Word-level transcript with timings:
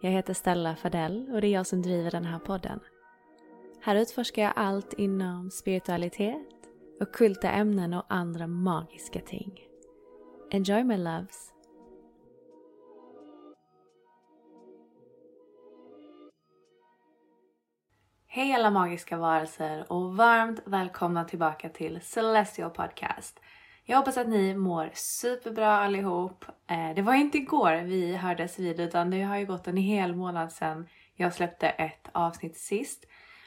Jag 0.00 0.10
heter 0.10 0.34
Stella 0.34 0.76
Fadell 0.76 1.30
och 1.32 1.40
det 1.40 1.46
är 1.46 1.52
jag 1.52 1.66
som 1.66 1.82
driver 1.82 2.10
den 2.10 2.24
här 2.24 2.38
podden. 2.38 2.80
Här 3.80 3.96
utforskar 3.96 4.42
jag 4.42 4.52
allt 4.56 4.92
inom 4.92 5.50
spiritualitet, 5.50 6.48
ockulta 7.00 7.50
ämnen 7.50 7.94
och 7.94 8.04
andra 8.08 8.46
magiska 8.46 9.20
ting. 9.20 9.60
Enjoy 10.50 10.84
my 10.84 10.96
loves! 10.96 11.52
Hej 18.26 18.52
alla 18.52 18.70
magiska 18.70 19.16
varelser 19.16 19.92
och 19.92 20.16
varmt 20.16 20.60
välkomna 20.64 21.24
tillbaka 21.24 21.68
till 21.68 22.00
Celestial 22.00 22.70
Podcast. 22.70 23.40
Jag 23.90 23.98
hoppas 23.98 24.16
att 24.16 24.28
ni 24.28 24.54
mår 24.54 24.90
superbra 24.94 25.78
allihop. 25.78 26.44
Eh, 26.70 26.94
det 26.94 27.02
var 27.02 27.14
inte 27.14 27.38
igår 27.38 27.82
vi 27.82 28.16
hördes 28.16 28.58
vid 28.58 28.80
utan 28.80 29.10
det 29.10 29.22
har 29.22 29.36
ju 29.36 29.46
gått 29.46 29.68
en 29.68 29.76
hel 29.76 30.16
månad 30.16 30.52
sedan 30.52 30.88
jag 31.14 31.34
släppte 31.34 31.68
ett 31.68 32.08
avsnitt 32.12 32.56
sist. 32.56 33.04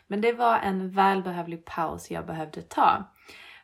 Men 0.07 0.21
det 0.21 0.33
var 0.33 0.59
en 0.59 0.91
välbehövlig 0.91 1.65
paus 1.65 2.11
jag 2.11 2.25
behövde 2.25 2.61
ta. 2.61 3.03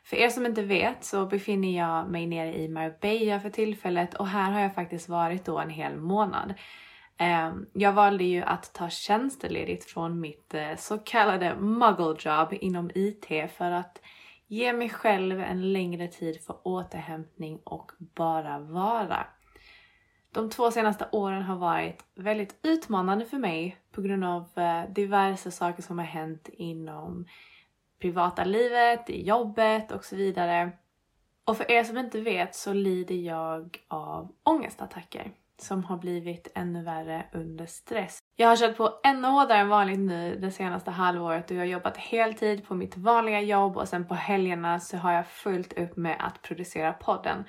För 0.04 0.16
er 0.16 0.28
som 0.28 0.46
inte 0.46 0.62
vet 0.62 1.04
så 1.04 1.26
befinner 1.26 1.78
jag 1.78 2.10
mig 2.10 2.26
nere 2.26 2.58
i 2.58 2.68
Marbella 2.68 3.40
för 3.40 3.50
tillfället 3.50 4.14
och 4.14 4.28
här 4.28 4.50
har 4.50 4.60
jag 4.60 4.74
faktiskt 4.74 5.08
varit 5.08 5.44
då 5.44 5.58
en 5.58 5.70
hel 5.70 5.96
månad. 5.96 6.54
Ehm, 7.16 7.66
jag 7.72 7.92
valde 7.92 8.24
ju 8.24 8.42
att 8.42 8.72
ta 8.74 8.90
tjänsteledigt 8.90 9.90
från 9.90 10.20
mitt 10.20 10.54
eh, 10.54 10.76
så 10.76 10.98
kallade 10.98 11.54
muggle 11.56 12.16
job 12.18 12.48
inom 12.60 12.90
IT 12.94 13.26
för 13.56 13.70
att 13.70 14.00
ge 14.48 14.72
mig 14.72 14.90
själv 14.90 15.40
en 15.40 15.72
längre 15.72 16.08
tid 16.08 16.40
för 16.40 16.56
återhämtning 16.62 17.60
och 17.64 17.92
bara 17.98 18.58
vara. 18.58 19.26
De 20.32 20.50
två 20.50 20.70
senaste 20.70 21.08
åren 21.12 21.42
har 21.42 21.56
varit 21.56 22.04
väldigt 22.14 22.58
utmanande 22.62 23.24
för 23.24 23.38
mig 23.38 23.76
på 23.92 24.02
grund 24.02 24.24
av 24.24 24.48
eh, 24.56 24.90
diverse 24.90 25.50
saker 25.50 25.82
som 25.82 25.98
har 25.98 26.06
hänt 26.06 26.48
inom 26.52 27.26
privata 28.00 28.44
livet, 28.44 29.10
i 29.10 29.26
jobbet 29.26 29.92
och 29.92 30.04
så 30.04 30.16
vidare. 30.16 30.72
Och 31.44 31.56
för 31.56 31.70
er 31.70 31.84
som 31.84 31.98
inte 31.98 32.20
vet 32.20 32.54
så 32.54 32.72
lider 32.72 33.14
jag 33.14 33.78
av 33.88 34.34
ångestattacker 34.42 35.32
som 35.60 35.84
har 35.84 35.96
blivit 35.96 36.52
ännu 36.54 36.82
värre 36.82 37.26
under 37.32 37.66
stress. 37.66 38.18
Jag 38.36 38.48
har 38.48 38.56
kört 38.56 38.76
på 38.76 39.00
ännu 39.04 39.28
hårdare 39.28 39.58
än 39.58 39.68
vanligt 39.68 39.98
nu 39.98 40.38
det 40.40 40.50
senaste 40.50 40.90
halvåret 40.90 41.50
och 41.50 41.56
jag 41.56 41.60
har 41.60 41.66
jobbat 41.66 41.96
heltid 41.96 42.66
på 42.66 42.74
mitt 42.74 42.96
vanliga 42.96 43.40
jobb 43.40 43.76
och 43.76 43.88
sen 43.88 44.08
på 44.08 44.14
helgerna 44.14 44.80
så 44.80 44.96
har 44.96 45.12
jag 45.12 45.26
fullt 45.26 45.72
upp 45.72 45.96
med 45.96 46.16
att 46.20 46.42
producera 46.42 46.92
podden. 46.92 47.44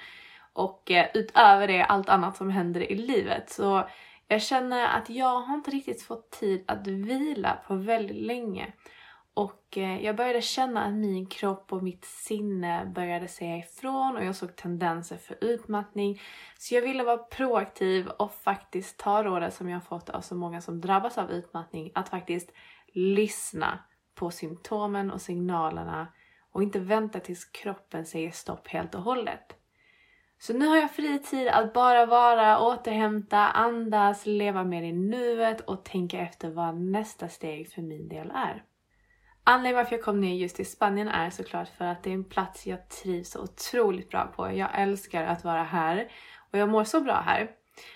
Och 0.53 0.92
eh, 0.92 1.08
utöver 1.14 1.68
det 1.68 1.84
allt 1.84 2.09
annat 2.09 2.38
som 2.38 2.50
händer 2.50 2.92
i 2.92 2.96
livet. 2.96 3.50
Så 3.50 3.90
jag 4.28 4.42
känner 4.42 4.88
att 4.98 5.09
jag 5.09 5.42
har 5.42 5.56
inte 5.56 5.72
riktigt 5.72 6.02
fått 6.02 6.31
tid 6.31 6.64
att 6.68 6.88
vila 6.88 7.59
på 7.68 7.75
väldigt 7.75 8.25
länge. 8.25 8.74
Och 9.39 9.77
eh, 9.77 10.05
jag 10.05 10.16
började 10.16 10.41
känna 10.41 10.85
att 10.85 10.94
min 10.94 11.25
kropp 11.25 11.73
och 11.73 11.83
mitt 11.83 12.05
sinne 12.05 12.91
började 12.95 13.27
säga 13.27 13.57
ifrån 13.57 14.16
och 14.16 14.25
jag 14.25 14.35
såg 14.35 14.55
tendenser 14.55 15.17
för 15.17 15.38
utmattning. 15.41 16.22
Så 16.57 16.75
jag 16.75 16.81
ville 16.81 17.03
vara 17.03 17.17
proaktiv 17.17 18.07
och 18.07 18.33
faktiskt 18.33 18.97
ta 18.97 19.23
rådet 19.23 19.53
som 19.53 19.69
jag 19.69 19.83
fått 19.83 20.09
av 20.09 20.22
så 20.22 20.35
många 20.35 20.61
som 20.61 20.81
drabbas 20.81 21.17
av 21.17 21.31
utmattning 21.31 21.91
att 21.95 22.09
faktiskt 22.09 22.51
lyssna 22.94 23.79
på 24.16 24.31
symptomen 24.31 25.11
och 25.11 25.22
signalerna 25.22 26.07
och 26.51 26.63
inte 26.63 26.79
vänta 26.79 27.19
tills 27.19 27.45
kroppen 27.45 28.06
säger 28.06 28.31
stopp 28.31 28.67
helt 28.67 28.95
och 28.95 29.03
hållet. 29.03 29.56
Så 30.39 30.53
nu 30.53 30.67
har 30.67 30.77
jag 30.77 30.91
fri 30.91 31.19
tid 31.19 31.47
att 31.47 31.73
bara 31.73 32.06
vara, 32.06 32.59
återhämta, 32.59 33.38
andas, 33.38 34.25
leva 34.25 34.63
mer 34.63 34.83
i 34.83 34.94
nuet 34.94 35.61
och 35.61 35.85
tänka 35.85 36.19
efter 36.19 36.50
vad 36.50 36.81
nästa 36.81 37.29
steg 37.29 37.71
för 37.71 37.81
min 37.81 38.07
del 38.07 38.31
är. 38.35 38.63
Anledningen 39.52 39.78
varför 39.78 39.96
jag 39.96 40.06
kom 40.06 40.22
ner 40.22 40.36
just 40.36 40.56
till 40.56 40.70
Spanien 40.72 41.08
är 41.08 41.30
såklart 41.30 41.68
för 41.68 41.86
att 41.86 42.04
det 42.04 42.10
är 42.10 42.14
en 42.14 42.24
plats 42.24 42.68
jag 42.68 42.90
trivs 42.90 43.32
så 43.32 43.44
otroligt 43.44 44.10
bra 44.10 44.34
på. 44.36 44.52
Jag 44.52 44.70
älskar 44.74 45.24
att 45.24 45.44
vara 45.44 45.64
här 45.64 46.12
och 46.52 46.60
jag 46.60 46.70
mår 46.70 46.84
så 46.84 47.02
bra 47.02 47.22
här. 47.26 47.52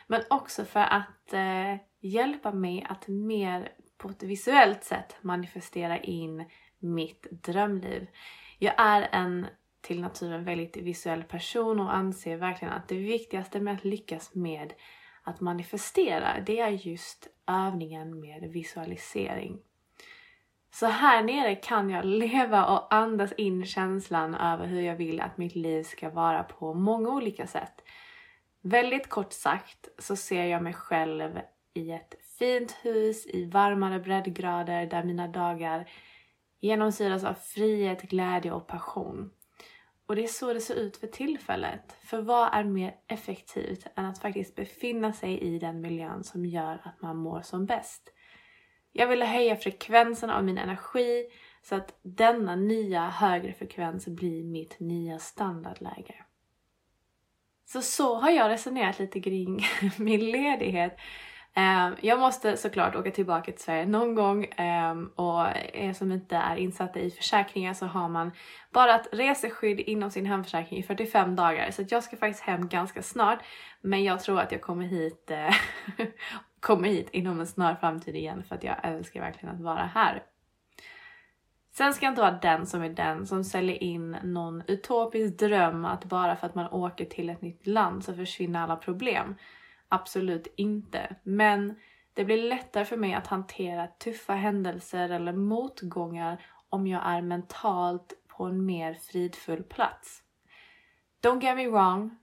Men 0.08 0.22
också 0.30 0.66
för 0.66 0.80
att 0.80 1.34
eh, 1.34 1.76
hjälpa 2.00 2.52
mig 2.52 2.86
att 2.90 3.08
mer 3.08 3.72
på 3.98 4.10
ett 4.10 4.24
visuellt 4.24 4.84
sätt 4.84 5.16
manifestera 5.22 6.00
in 6.00 6.46
mitt 6.80 7.28
drömliv. 7.32 8.08
Jag 8.60 8.74
är 8.78 9.10
en 9.12 9.48
till 9.82 10.02
naturen 10.02 10.44
väldigt 10.44 10.78
visuell 10.78 11.24
person 11.24 11.80
och 11.80 11.96
anser 11.96 12.38
verkligen 12.38 12.74
att 12.74 12.88
det 12.88 12.98
viktigaste 12.98 13.60
med 13.60 13.74
att 13.74 13.86
lyckas 13.86 14.36
med 14.36 14.74
att 15.24 15.42
manifestera, 15.42 16.40
det 16.46 16.60
är 16.60 16.70
just 16.70 17.28
övningen 17.48 18.20
med 18.20 18.52
visualisering. 18.52 19.60
Så 20.74 20.86
här 20.86 21.24
nere 21.24 21.56
kan 21.56 21.90
jag 21.90 22.06
leva 22.06 22.66
och 22.66 22.94
andas 22.94 23.32
in 23.32 23.66
känslan 23.66 24.36
över 24.36 24.68
hur 24.68 24.82
jag 24.82 24.96
vill 24.96 25.22
att 25.22 25.38
mitt 25.38 25.56
liv 25.56 25.84
ska 25.84 26.10
vara 26.10 26.44
på 26.44 26.74
många 26.74 27.10
olika 27.10 27.48
sätt. 27.48 27.82
Väldigt 28.62 29.10
kort 29.10 29.34
sagt 29.34 29.88
så 29.98 30.16
ser 30.16 30.46
jag 30.46 30.64
mig 30.64 30.74
själv 30.74 31.40
i 31.74 31.92
ett 31.92 32.16
fint 32.40 32.72
hus 32.82 33.26
i 33.28 33.46
varmare 33.46 34.00
breddgrader 34.00 34.86
där 34.86 35.04
mina 35.04 35.28
dagar 35.28 35.90
genomsyras 36.60 37.24
av 37.24 37.34
frihet, 37.34 38.02
glädje 38.02 38.52
och 38.52 38.68
passion. 38.68 39.32
Och 40.06 40.16
det 40.16 40.24
är 40.24 40.28
så 40.28 40.54
det 40.54 40.62
ser 40.62 40.76
ut 40.76 40.98
för 40.98 41.08
tillfället. 41.08 41.98
För 42.04 42.22
vad 42.22 42.54
är 42.54 42.64
mer 42.64 42.96
effektivt 43.08 43.88
än 43.96 44.06
att 44.06 44.20
faktiskt 44.20 44.56
befinna 44.56 45.14
sig 45.14 45.40
i 45.40 45.60
den 45.60 45.82
miljön 45.82 46.24
som 46.24 46.46
gör 46.46 46.82
att 46.84 47.02
man 47.02 47.18
mår 47.18 47.42
som 47.42 47.66
bäst? 47.66 48.14
Jag 48.96 49.08
ville 49.08 49.26
höja 49.26 49.56
frekvensen 49.56 50.30
av 50.30 50.44
min 50.44 50.58
energi 50.58 51.26
så 51.62 51.76
att 51.76 52.00
denna 52.02 52.56
nya 52.56 53.10
högre 53.10 53.54
frekvens 53.54 54.08
blir 54.08 54.44
mitt 54.44 54.80
nya 54.80 55.20
standardläge. 55.20 56.16
Så 57.66 57.82
så 57.82 58.16
har 58.16 58.30
jag 58.30 58.50
resonerat 58.50 59.00
lite 59.00 59.22
kring 59.22 59.66
min 59.98 60.32
ledighet. 60.32 60.98
Ehm, 61.56 61.96
jag 62.02 62.20
måste 62.20 62.58
såklart 62.58 62.96
åka 62.96 63.12
tillbaka 63.12 63.52
till 63.52 63.64
Sverige 63.64 63.86
någon 63.86 64.16
gång 64.16 64.46
ehm, 64.58 65.08
och 65.16 65.46
er 65.74 65.94
som 65.94 66.12
inte 66.12 66.36
är 66.36 66.56
insatta 66.56 67.00
i 67.00 67.12
försäkringar 67.12 67.74
så 67.74 67.86
har 67.86 68.10
man 68.10 68.32
bara 68.72 68.96
ett 68.96 69.08
reseskydd 69.12 69.80
inom 69.80 70.12
sin 70.12 70.26
hemförsäkring 70.26 70.80
i 70.80 70.84
45 70.84 71.36
dagar 71.36 71.72
så 71.72 71.84
jag 71.90 72.04
ska 72.04 72.18
faktiskt 72.18 72.44
hem 72.44 72.68
ganska 72.68 73.02
snart 73.02 73.40
men 73.82 74.04
jag 74.04 74.20
tror 74.20 74.40
att 74.40 74.52
jag 74.52 74.62
kommer 74.62 74.86
hit, 74.86 75.32
eh, 75.32 75.56
komma 76.64 76.88
hit 76.88 77.10
inom 77.12 77.40
en 77.40 77.48
snar 77.48 77.76
framtid 77.76 78.16
igen 78.16 78.44
för 78.44 78.56
att 78.56 78.64
jag 78.64 78.76
älskar 78.84 79.22
verkligen 79.22 79.56
att 79.56 79.62
vara 79.62 79.86
här. 79.86 80.24
Sen 81.72 81.94
ska 81.94 82.06
jag 82.06 82.12
inte 82.12 82.22
vara 82.22 82.40
den 82.42 82.66
som 82.66 82.82
är 82.82 82.90
den 82.90 83.28
som 83.28 83.44
säljer 83.44 83.84
in 83.84 84.18
någon 84.24 84.64
utopisk 84.68 85.40
dröm 85.40 85.86
att 85.86 86.06
bara 86.06 86.36
för 86.36 86.48
att 86.48 86.56
man 86.56 86.72
åker 86.72 87.06
till 87.06 87.30
ett 87.30 87.42
nytt 87.42 87.68
land 87.68 88.04
så 88.04 88.14
försvinner 88.14 88.60
alla 88.60 88.76
problem. 88.76 89.36
Absolut 89.90 90.48
inte. 90.58 91.16
Men 91.24 91.76
det 92.14 92.26
blir 92.26 92.50
lättare 92.50 92.86
för 92.86 92.98
mig 92.98 93.14
att 93.14 93.28
hantera 93.28 93.88
tuffa 93.88 94.34
händelser 94.34 95.10
eller 95.10 95.34
motgångar 95.34 96.46
om 96.70 96.88
jag 96.88 97.02
är 97.06 97.22
mentalt 97.22 98.14
på 98.28 98.44
en 98.44 98.66
mer 98.66 98.94
fridfull 98.94 99.64
plats. 99.64 100.24
Don't 101.24 101.44
get 101.44 101.56
me 101.56 101.68
wrong, 101.68 102.18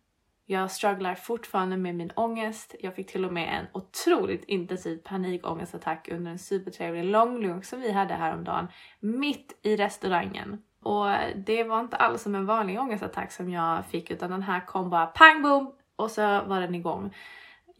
jag 0.51 0.71
strugglar 0.71 1.15
fortfarande 1.15 1.77
med 1.77 1.95
min 1.95 2.11
ångest. 2.17 2.75
Jag 2.81 2.95
fick 2.95 3.13
till 3.13 3.25
och 3.25 3.33
med 3.33 3.59
en 3.59 3.67
otroligt 3.73 4.45
intensiv 4.45 4.97
panikångestattack 4.97 6.09
under 6.13 6.31
en 6.31 6.39
supertrevlig 6.39 7.05
långlunch 7.05 7.65
som 7.65 7.81
vi 7.81 7.93
hade 7.93 8.15
häromdagen 8.15 8.69
mitt 9.01 9.61
i 9.63 9.77
restaurangen. 9.77 10.63
Och 10.83 11.07
det 11.37 11.65
var 11.65 11.81
inte 11.81 11.97
alls 11.97 12.23
som 12.23 12.35
en 12.35 12.47
vanlig 12.47 12.81
ångestattack 12.81 13.33
som 13.33 13.51
jag 13.51 13.87
fick 13.87 14.11
utan 14.11 14.31
den 14.31 14.43
här 14.43 14.67
kom 14.67 14.91
bara 14.91 15.07
pang 15.07 15.43
boom 15.43 15.73
och 15.97 16.11
så 16.11 16.23
var 16.23 16.61
den 16.61 16.75
igång. 16.75 17.15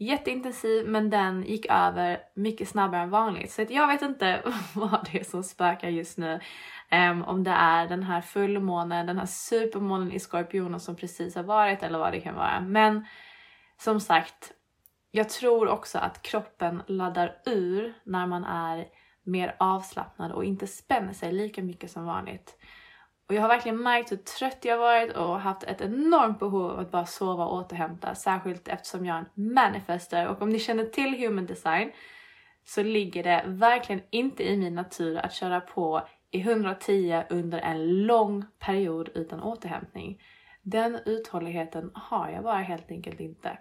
Jätteintensiv 0.01 0.87
men 0.87 1.09
den 1.09 1.43
gick 1.43 1.65
över 1.69 2.19
mycket 2.35 2.69
snabbare 2.69 3.01
än 3.01 3.09
vanligt. 3.09 3.51
Så 3.51 3.65
jag 3.69 3.87
vet 3.87 4.01
inte 4.01 4.41
vad 4.75 5.07
det 5.11 5.19
är 5.19 5.23
som 5.23 5.43
spökar 5.43 5.89
just 5.89 6.17
nu. 6.17 6.39
Um, 6.91 7.23
om 7.23 7.43
det 7.43 7.51
är 7.51 7.87
den 7.87 8.03
här 8.03 8.21
fullmånen, 8.21 9.05
den 9.05 9.17
här 9.17 9.25
supermånen 9.25 10.11
i 10.11 10.19
skorpionen 10.19 10.79
som 10.79 10.95
precis 10.95 11.35
har 11.35 11.43
varit 11.43 11.83
eller 11.83 11.99
vad 11.99 12.13
det 12.13 12.19
kan 12.19 12.35
vara. 12.35 12.61
Men 12.61 13.05
som 13.77 13.99
sagt, 13.99 14.51
jag 15.11 15.29
tror 15.29 15.67
också 15.67 15.97
att 15.97 16.21
kroppen 16.21 16.83
laddar 16.87 17.37
ur 17.45 17.93
när 18.03 18.27
man 18.27 18.43
är 18.43 18.85
mer 19.23 19.55
avslappnad 19.59 20.31
och 20.31 20.45
inte 20.45 20.67
spänner 20.67 21.13
sig 21.13 21.31
lika 21.31 21.63
mycket 21.63 21.91
som 21.91 22.05
vanligt. 22.05 22.57
Och 23.31 23.35
jag 23.35 23.41
har 23.41 23.49
verkligen 23.49 23.83
märkt 23.83 24.11
hur 24.11 24.17
trött 24.17 24.65
jag 24.65 24.77
varit 24.77 25.11
och 25.11 25.39
haft 25.39 25.63
ett 25.63 25.81
enormt 25.81 26.39
behov 26.39 26.71
av 26.71 26.79
att 26.79 26.91
bara 26.91 27.05
sova 27.05 27.45
och 27.45 27.53
återhämta. 27.53 28.15
Särskilt 28.15 28.67
eftersom 28.67 29.05
jag 29.05 29.15
är 29.15 29.19
en 29.19 29.53
manifester 29.53 30.27
och 30.27 30.41
om 30.41 30.49
ni 30.49 30.59
känner 30.59 30.85
till 30.85 31.17
human 31.17 31.45
design 31.45 31.91
så 32.63 32.83
ligger 32.83 33.23
det 33.23 33.43
verkligen 33.47 34.01
inte 34.09 34.49
i 34.49 34.57
min 34.57 34.75
natur 34.75 35.17
att 35.17 35.33
köra 35.33 35.61
på 35.61 36.07
i 36.31 36.39
110 36.39 37.23
under 37.29 37.59
en 37.59 38.05
lång 38.05 38.45
period 38.59 39.09
utan 39.15 39.43
återhämtning. 39.43 40.21
Den 40.61 40.99
uthålligheten 41.05 41.91
har 41.93 42.29
jag 42.29 42.43
bara 42.43 42.61
helt 42.61 42.91
enkelt 42.91 43.19
inte. 43.19 43.57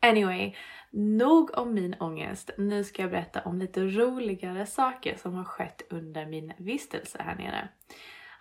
Anyway, 0.00 0.54
nog 0.90 1.58
om 1.58 1.74
min 1.74 1.94
ångest. 1.94 2.50
Nu 2.58 2.84
ska 2.84 3.02
jag 3.02 3.10
berätta 3.10 3.42
om 3.42 3.58
lite 3.58 3.80
roligare 3.80 4.66
saker 4.66 5.16
som 5.16 5.34
har 5.34 5.44
skett 5.44 5.82
under 5.90 6.26
min 6.26 6.52
vistelse 6.58 7.22
här 7.22 7.34
nere. 7.34 7.68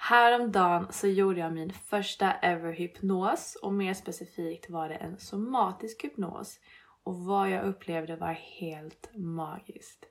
Häromdagen 0.06 0.88
så 0.90 1.08
gjorde 1.08 1.40
jag 1.40 1.54
min 1.54 1.74
första 1.74 2.32
ever 2.32 2.72
hypnos 2.72 3.58
och 3.62 3.74
mer 3.74 3.94
specifikt 3.94 4.70
var 4.70 4.90
det 4.90 4.96
en 4.96 5.20
somatisk 5.20 6.04
hypnos 6.04 6.60
och 7.04 7.20
vad 7.20 7.50
jag 7.50 7.66
upplevde 7.66 8.16
var 8.16 8.34
helt 8.34 9.10
magiskt. 9.16 10.06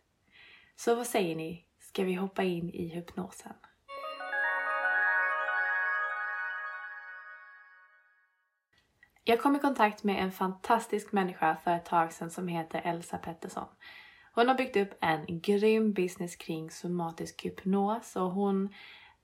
Så 0.76 0.94
vad 0.94 1.06
säger 1.06 1.36
ni? 1.36 1.64
Ska 1.80 2.04
vi 2.04 2.14
hoppa 2.14 2.42
in 2.42 2.70
i 2.70 2.88
hypnosen? 2.88 3.52
Jag 9.24 9.42
kom 9.42 9.56
i 9.56 9.58
kontakt 9.58 10.04
med 10.04 10.22
en 10.22 10.32
fantastisk 10.32 11.12
människa 11.12 11.56
för 11.64 11.70
ett 11.70 11.84
tag 11.84 12.12
sedan 12.12 12.30
som 12.30 12.48
heter 12.48 12.80
Elsa 12.84 13.18
Pettersson. 13.18 13.68
Hon 14.34 14.48
har 14.48 14.54
byggt 14.54 14.76
upp 14.76 14.94
en 15.00 15.40
grym 15.40 15.92
business 15.92 16.36
kring 16.36 16.70
somatisk 16.70 17.44
hypnos 17.44 18.16
och 18.16 18.30
hon 18.30 18.74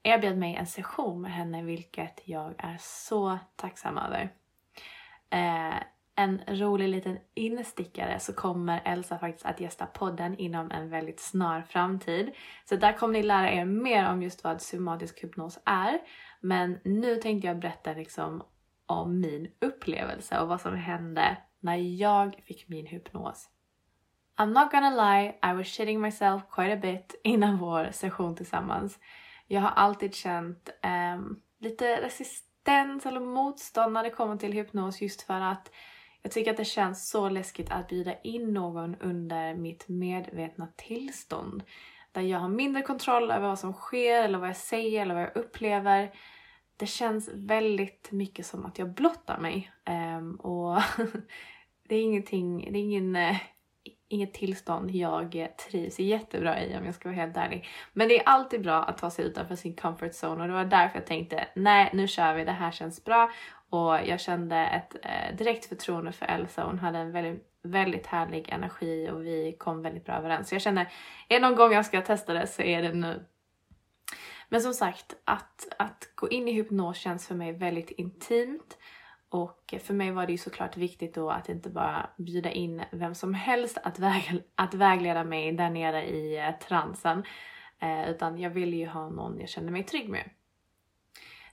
erbjöd 0.03 0.37
mig 0.37 0.55
en 0.55 0.67
session 0.67 1.21
med 1.21 1.31
henne 1.31 1.63
vilket 1.63 2.21
jag 2.25 2.53
är 2.57 2.77
så 2.79 3.39
tacksam 3.55 3.97
över. 3.97 4.33
Eh, 5.29 5.83
en 6.15 6.41
rolig 6.47 6.89
liten 6.89 7.17
instickare 7.33 8.19
så 8.19 8.33
kommer 8.33 8.81
Elsa 8.85 9.19
faktiskt 9.19 9.45
att 9.45 9.59
gästa 9.59 9.85
podden 9.85 10.37
inom 10.37 10.71
en 10.71 10.89
väldigt 10.89 11.19
snar 11.19 11.61
framtid. 11.61 12.31
Så 12.65 12.75
där 12.75 12.93
kommer 12.93 13.13
ni 13.13 13.23
lära 13.23 13.51
er 13.51 13.65
mer 13.65 14.11
om 14.11 14.23
just 14.23 14.43
vad 14.43 14.61
somatisk 14.61 15.23
hypnos 15.23 15.59
är. 15.65 15.99
Men 16.39 16.79
nu 16.83 17.15
tänkte 17.15 17.47
jag 17.47 17.59
berätta 17.59 17.93
liksom 17.93 18.43
om 18.85 19.19
min 19.19 19.47
upplevelse 19.61 20.39
och 20.39 20.47
vad 20.47 20.61
som 20.61 20.75
hände 20.75 21.37
när 21.59 21.75
jag 21.75 22.35
fick 22.45 22.69
min 22.69 22.85
hypnos. 22.85 23.49
I'm 24.37 24.53
not 24.53 24.71
gonna 24.71 24.89
lie, 24.89 25.35
I 25.43 25.53
was 25.53 25.67
shitting 25.67 26.01
myself 26.01 26.43
quite 26.51 26.73
a 26.73 26.77
bit 26.81 27.19
innan 27.23 27.57
vår 27.57 27.91
session 27.91 28.35
tillsammans. 28.35 28.99
Jag 29.51 29.61
har 29.61 29.69
alltid 29.69 30.15
känt 30.15 30.69
um, 31.15 31.41
lite 31.59 32.01
resistens 32.01 33.05
eller 33.05 33.19
motstånd 33.19 33.93
när 33.93 34.03
det 34.03 34.09
kommer 34.09 34.37
till 34.37 34.53
hypnos 34.53 35.01
just 35.01 35.21
för 35.21 35.41
att 35.41 35.71
jag 36.21 36.31
tycker 36.31 36.51
att 36.51 36.57
det 36.57 36.65
känns 36.65 37.09
så 37.09 37.29
läskigt 37.29 37.71
att 37.71 37.87
bjuda 37.87 38.21
in 38.21 38.53
någon 38.53 38.95
under 38.95 39.55
mitt 39.55 39.87
medvetna 39.87 40.67
tillstånd. 40.75 41.63
Där 42.11 42.21
jag 42.21 42.39
har 42.39 42.49
mindre 42.49 42.81
kontroll 42.81 43.31
över 43.31 43.47
vad 43.47 43.59
som 43.59 43.73
sker 43.73 44.23
eller 44.23 44.39
vad 44.39 44.49
jag 44.49 44.57
säger 44.57 45.01
eller 45.01 45.13
vad 45.13 45.23
jag 45.23 45.37
upplever. 45.37 46.11
Det 46.77 46.85
känns 46.85 47.29
väldigt 47.33 48.11
mycket 48.11 48.45
som 48.45 48.65
att 48.65 48.79
jag 48.79 48.93
blottar 48.93 49.39
mig. 49.39 49.71
Um, 50.17 50.35
och 50.35 50.81
det 51.87 51.95
är 51.95 52.01
ingenting, 52.01 52.73
det 52.73 52.79
är 52.79 52.83
ingen, 52.83 53.15
eh, 53.15 53.37
inget 54.09 54.33
tillstånd 54.33 54.91
jag 54.91 55.49
trivs 55.69 55.99
jättebra 55.99 56.63
i 56.63 56.77
om 56.77 56.85
jag 56.85 56.95
ska 56.95 57.09
vara 57.09 57.15
helt 57.15 57.37
ärlig. 57.37 57.67
Men 57.93 58.07
det 58.07 58.19
är 58.19 58.29
alltid 58.29 58.61
bra 58.61 58.83
att 58.83 58.97
ta 58.97 59.09
sig 59.09 59.25
utanför 59.25 59.55
sin 59.55 59.75
comfort 59.75 60.11
zone 60.11 60.41
och 60.41 60.47
det 60.47 60.53
var 60.53 60.65
därför 60.65 60.97
jag 60.97 61.05
tänkte 61.05 61.47
nej 61.55 61.89
nu 61.93 62.07
kör 62.07 62.33
vi, 62.33 62.45
det 62.45 62.51
här 62.51 62.71
känns 62.71 63.03
bra 63.03 63.31
och 63.69 63.93
jag 64.05 64.19
kände 64.19 64.57
ett 64.57 64.95
eh, 65.05 65.35
direkt 65.37 65.65
förtroende 65.65 66.11
för 66.11 66.25
Elsa. 66.25 66.63
Hon 66.63 66.79
hade 66.79 66.97
en 66.97 67.11
väldigt, 67.11 67.43
väldigt 67.63 68.07
härlig 68.07 68.49
energi 68.49 69.09
och 69.11 69.25
vi 69.25 69.55
kom 69.59 69.81
väldigt 69.81 70.05
bra 70.05 70.15
överens. 70.15 70.49
Så 70.49 70.55
jag 70.55 70.61
känner, 70.61 70.91
är 71.27 71.39
det 71.39 71.47
någon 71.47 71.55
gång 71.55 71.73
jag 71.73 71.85
ska 71.85 72.01
testa 72.01 72.33
det 72.33 72.47
så 72.47 72.61
är 72.61 72.81
det 72.81 72.93
nu. 72.93 73.25
Men 74.49 74.61
som 74.61 74.73
sagt, 74.73 75.15
att, 75.23 75.67
att 75.79 76.11
gå 76.15 76.29
in 76.29 76.47
i 76.47 76.51
hypnos 76.51 76.97
känns 76.97 77.27
för 77.27 77.35
mig 77.35 77.53
väldigt 77.53 77.89
intimt. 77.89 78.77
Och 79.29 79.73
för 79.83 79.93
mig 79.93 80.11
var 80.11 80.25
det 80.25 80.31
ju 80.31 80.37
såklart 80.37 80.77
viktigt 80.77 81.15
då 81.15 81.29
att 81.29 81.49
inte 81.49 81.69
bara 81.69 82.09
bjuda 82.17 82.51
in 82.51 82.83
vem 82.91 83.15
som 83.15 83.33
helst 83.33 83.77
att, 83.83 83.99
väg, 83.99 84.43
att 84.55 84.73
vägleda 84.73 85.23
mig 85.23 85.51
där 85.51 85.69
nere 85.69 86.03
i 86.03 86.37
eh, 86.37 86.51
transen. 86.67 87.23
Eh, 87.79 88.09
utan 88.09 88.39
jag 88.39 88.49
ville 88.49 88.75
ju 88.75 88.87
ha 88.87 89.09
någon 89.09 89.39
jag 89.39 89.49
kände 89.49 89.71
mig 89.71 89.83
trygg 89.83 90.09
med. 90.09 90.29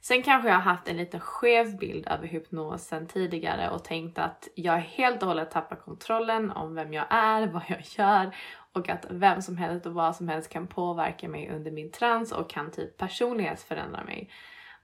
Sen 0.00 0.22
kanske 0.22 0.48
jag 0.48 0.54
har 0.54 0.62
haft 0.62 0.88
en 0.88 0.96
lite 0.96 1.20
skev 1.20 1.78
bild 1.78 2.06
över 2.08 2.26
hypnosen 2.26 3.06
tidigare 3.06 3.70
och 3.70 3.84
tänkt 3.84 4.18
att 4.18 4.48
jag 4.54 4.78
helt 4.78 5.22
och 5.22 5.28
hållet 5.28 5.50
tappar 5.50 5.76
kontrollen 5.76 6.50
om 6.50 6.74
vem 6.74 6.92
jag 6.92 7.06
är, 7.10 7.46
vad 7.52 7.62
jag 7.68 7.82
gör 7.82 8.36
och 8.72 8.88
att 8.88 9.06
vem 9.10 9.42
som 9.42 9.56
helst 9.56 9.86
och 9.86 9.94
vad 9.94 10.16
som 10.16 10.28
helst 10.28 10.50
kan 10.50 10.66
påverka 10.66 11.28
mig 11.28 11.50
under 11.50 11.70
min 11.70 11.92
trans 11.92 12.32
och 12.32 12.50
kan 12.50 12.70
typ 12.70 12.96
personlighetsförändra 12.96 14.04
mig. 14.04 14.30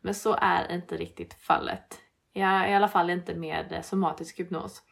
Men 0.01 0.15
så 0.15 0.37
är 0.41 0.73
inte 0.73 0.97
riktigt 0.97 1.35
fallet. 1.35 2.01
Ja, 2.33 2.67
I 2.69 2.75
alla 2.75 2.89
fall 2.89 3.11
inte 3.11 3.35
med 3.35 3.85
somatisk 3.85 4.41
hypnos. 4.41 4.83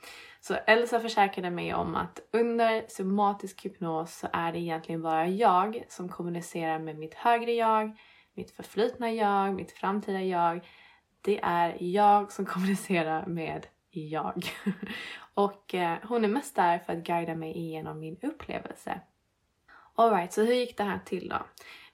Så 0.41 0.55
Elsa 0.55 1.01
försäkrade 1.01 1.51
mig 1.51 1.75
om 1.75 1.95
att 1.95 2.21
under 2.33 2.85
somatisk 2.89 3.65
hypnos 3.65 4.19
så 4.19 4.29
är 4.33 4.53
det 4.53 4.59
egentligen 4.59 5.03
bara 5.03 5.29
jag 5.29 5.85
som 5.89 6.09
kommunicerar 6.09 6.79
med 6.79 6.99
mitt 6.99 7.15
högre 7.15 7.53
jag, 7.53 7.99
mitt 8.35 8.51
förflutna 8.51 9.13
jag, 9.13 9.55
mitt 9.55 9.73
framtida 9.73 10.23
jag. 10.23 10.67
Det 11.21 11.41
är 11.43 11.77
jag 11.81 12.33
som 12.33 12.47
kommunicerar 12.55 13.27
med 13.27 13.67
jag. 13.91 14.45
Och 15.35 15.75
eh, 15.75 15.99
hon 16.03 16.25
är 16.25 16.29
mest 16.29 16.57
där 16.57 16.79
för 16.79 16.93
att 16.93 16.99
guida 17.05 17.35
mig 17.35 17.57
igenom 17.57 18.01
min 18.01 18.17
upplevelse. 18.23 19.01
Alright, 19.95 20.33
så 20.33 20.43
hur 20.43 20.55
gick 20.55 20.77
det 20.77 20.85
här 20.85 21.01
till 21.05 21.29
då? 21.29 21.39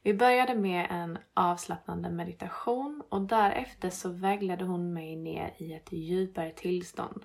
Vi 0.07 0.15
började 0.15 0.55
med 0.55 0.87
en 0.91 1.19
avslappnande 1.35 2.11
meditation 2.11 3.03
och 3.09 3.21
därefter 3.21 3.91
så 3.91 4.09
vägledde 4.09 4.65
hon 4.65 4.93
mig 4.93 5.17
ner 5.17 5.55
i 5.59 5.73
ett 5.73 5.93
djupare 5.93 6.53
tillstånd. 6.53 7.25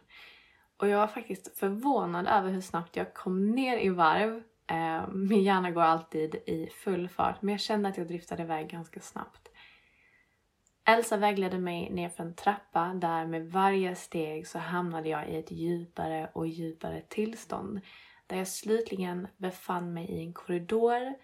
Och 0.77 0.87
jag 0.87 0.97
var 0.97 1.07
faktiskt 1.07 1.57
förvånad 1.57 2.27
över 2.27 2.49
hur 2.49 2.61
snabbt 2.61 2.95
jag 2.95 3.13
kom 3.13 3.51
ner 3.51 3.77
i 3.77 3.89
varv 3.89 4.43
eh, 4.67 5.07
min 5.07 5.43
hjärna 5.43 5.71
går 5.71 5.81
alltid 5.81 6.35
i 6.35 6.69
full 6.83 7.09
fart 7.09 7.41
men 7.41 7.51
jag 7.51 7.61
kände 7.61 7.89
att 7.89 7.97
jag 7.97 8.07
driftade 8.07 8.43
iväg 8.43 8.69
ganska 8.69 8.99
snabbt. 8.99 9.51
Elsa 10.85 11.17
vägledde 11.17 11.59
mig 11.59 11.89
ner 11.89 12.09
för 12.09 12.23
en 12.23 12.35
trappa 12.35 12.93
där 12.93 13.25
med 13.25 13.51
varje 13.51 13.95
steg 13.95 14.47
så 14.47 14.59
hamnade 14.59 15.09
jag 15.09 15.29
i 15.29 15.37
ett 15.37 15.51
djupare 15.51 16.29
och 16.33 16.47
djupare 16.47 17.01
tillstånd. 17.01 17.81
Där 18.27 18.37
jag 18.37 18.47
slutligen 18.47 19.27
befann 19.37 19.93
mig 19.93 20.05
i 20.05 20.19
en 20.19 20.33
korridor 20.33 21.15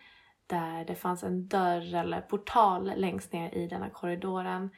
där 0.47 0.85
det 0.85 0.95
fanns 0.95 1.23
en 1.23 1.47
dörr 1.47 1.95
eller 1.95 2.21
portal 2.21 2.93
längst 2.95 3.33
ner 3.33 3.55
i 3.55 3.67
denna 3.67 3.89
korridoren. 3.89 4.69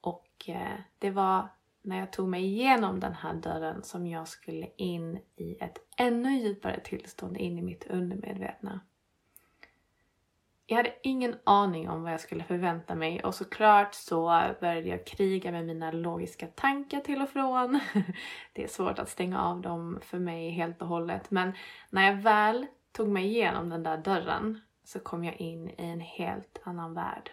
Och 0.00 0.28
eh, 0.46 0.78
det 0.98 1.10
var 1.10 1.48
när 1.82 1.98
jag 1.98 2.12
tog 2.12 2.28
mig 2.28 2.44
igenom 2.44 3.00
den 3.00 3.14
här 3.14 3.34
dörren 3.34 3.82
som 3.82 4.06
jag 4.06 4.28
skulle 4.28 4.68
in 4.76 5.18
i 5.36 5.56
ett 5.60 5.78
ännu 5.96 6.38
djupare 6.38 6.80
tillstånd 6.80 7.36
in 7.36 7.58
i 7.58 7.62
mitt 7.62 7.86
undermedvetna. 7.86 8.80
Jag 10.66 10.76
hade 10.76 10.94
ingen 11.02 11.36
aning 11.44 11.88
om 11.88 12.02
vad 12.02 12.12
jag 12.12 12.20
skulle 12.20 12.44
förvänta 12.44 12.94
mig 12.94 13.22
och 13.24 13.34
såklart 13.34 13.94
så 13.94 14.42
började 14.60 14.88
jag 14.88 15.06
kriga 15.06 15.52
med 15.52 15.66
mina 15.66 15.92
logiska 15.92 16.46
tankar 16.46 17.00
till 17.00 17.22
och 17.22 17.28
från. 17.28 17.80
Det 18.52 18.64
är 18.64 18.68
svårt 18.68 18.98
att 18.98 19.08
stänga 19.08 19.42
av 19.42 19.60
dem 19.60 19.98
för 20.02 20.18
mig 20.18 20.50
helt 20.50 20.82
och 20.82 20.88
hållet 20.88 21.30
men 21.30 21.52
när 21.90 22.06
jag 22.06 22.16
väl 22.16 22.66
tog 22.92 23.08
mig 23.08 23.26
igenom 23.26 23.68
den 23.68 23.82
där 23.82 23.96
dörren 23.96 24.60
så 24.84 25.00
kom 25.00 25.24
jag 25.24 25.36
in 25.36 25.68
i 25.68 25.74
en 25.78 26.00
helt 26.00 26.60
annan 26.64 26.94
värld. 26.94 27.30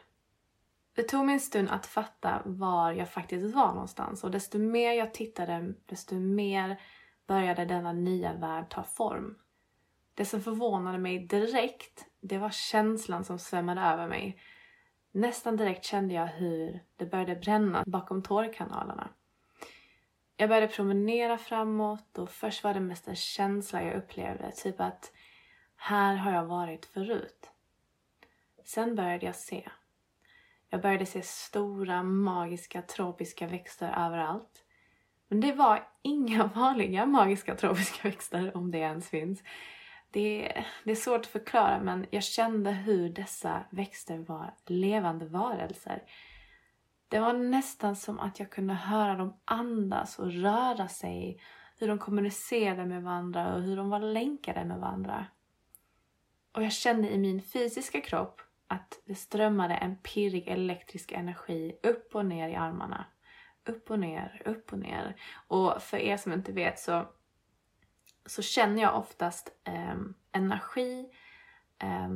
Det 0.96 1.03
tog 1.03 1.25
mig 1.25 1.34
en 1.34 1.39
stund 1.39 1.70
att 1.70 1.86
fatta 1.86 2.41
var 2.46 2.91
jag 2.91 3.10
faktiskt 3.10 3.56
var 3.56 3.74
någonstans 3.74 4.24
och 4.24 4.32
desto 4.32 4.58
mer 4.60 4.94
jag 4.94 5.13
tittade, 5.13 5.74
desto 5.86 6.15
mer 6.15 6.82
började 7.27 7.65
denna 7.65 7.94
nya 7.94 8.34
värld 8.34 8.70
ta 8.70 8.84
form. 8.84 9.38
Det 10.13 10.25
som 10.25 10.41
förvånade 10.41 10.98
mig 10.98 11.20
direkt, 11.20 12.06
det 12.22 12.38
var 12.38 12.50
känslan 12.50 13.25
som 13.25 13.39
svämmade 13.39 13.82
över 13.82 14.08
mig. 14.08 14.39
Nästan 15.12 15.58
direkt 15.58 15.86
kände 15.86 16.13
jag 16.13 16.27
hur 16.27 16.84
det 16.96 17.06
började 17.06 17.36
bränna 17.36 17.84
bakom 17.88 18.24
tårkanalerna. 18.24 19.10
Jag 20.38 20.50
började 20.50 20.68
promenera 20.68 21.38
framåt 21.38 22.18
och 22.18 22.29
först 22.29 22.63
var 22.63 22.74
det 22.74 22.79
mest 22.79 23.08
en 23.08 23.15
känsla 23.15 23.84
jag 23.84 23.96
upplevde, 23.96 24.51
typ 24.51 24.79
att 24.82 25.12
här 25.79 26.15
har 26.15 26.31
jag 26.31 26.45
varit 26.45 26.86
förut. 26.86 27.50
Sen 28.65 28.95
började 28.95 29.25
jag 29.25 29.36
se. 29.36 29.69
Jag 30.69 30.81
började 30.81 31.05
se 31.05 31.21
stora, 31.21 32.03
magiska, 32.03 32.81
tropiska 32.81 33.48
växter 33.48 33.93
överallt. 33.98 34.63
Men 35.27 35.41
det 35.41 35.51
var 35.51 35.88
inga 36.01 36.43
vanliga 36.55 37.05
magiska 37.05 37.55
tropiska 37.55 38.07
växter, 38.07 38.57
om 38.57 38.71
det 38.71 38.77
ens 38.77 39.09
finns. 39.09 39.43
Det 40.12 40.57
är, 40.57 40.67
det 40.83 40.91
är 40.91 40.95
svårt 40.95 41.21
att 41.21 41.27
förklara 41.27 41.79
men 41.83 42.05
jag 42.09 42.24
kände 42.24 42.71
hur 42.71 43.09
dessa 43.09 43.63
växter 43.69 44.17
var 44.17 44.53
levande 44.65 45.25
varelser. 45.25 46.03
Det 47.07 47.19
var 47.19 47.33
nästan 47.33 47.95
som 47.95 48.19
att 48.19 48.39
jag 48.39 48.50
kunde 48.50 48.74
höra 48.74 49.15
dem 49.15 49.39
andas 49.45 50.19
och 50.19 50.33
röra 50.33 50.88
sig. 50.88 51.41
Hur 51.77 51.88
de 51.88 51.98
kommunicerade 52.00 52.86
med 52.86 53.03
varandra 53.03 53.55
och 53.55 53.62
hur 53.62 53.77
de 53.77 53.89
var 53.89 54.00
länkade 54.00 54.65
med 54.65 54.79
varandra. 54.79 55.25
Och 56.59 56.65
jag 56.65 56.73
kände 56.73 57.09
i 57.09 57.17
min 57.17 57.41
fysiska 57.41 58.01
kropp 58.01 58.41
att 58.67 59.01
det 59.05 59.15
strömmade 59.15 59.73
en 59.73 59.95
pirrig 59.95 60.47
elektrisk 60.47 61.11
energi 61.11 61.79
upp 61.83 62.15
och 62.15 62.25
ner 62.25 62.49
i 62.49 62.55
armarna. 62.55 63.05
Upp 63.65 63.91
och 63.91 63.99
ner, 63.99 64.41
upp 64.45 64.73
och 64.73 64.79
ner. 64.79 65.15
Och 65.47 65.81
för 65.81 65.97
er 65.97 66.17
som 66.17 66.33
inte 66.33 66.51
vet 66.51 66.79
så, 66.79 67.07
så 68.25 68.41
känner 68.41 68.81
jag 68.81 68.97
oftast 68.97 69.51
eh, 69.63 69.95
energi 70.31 71.05
eh, 71.79 72.09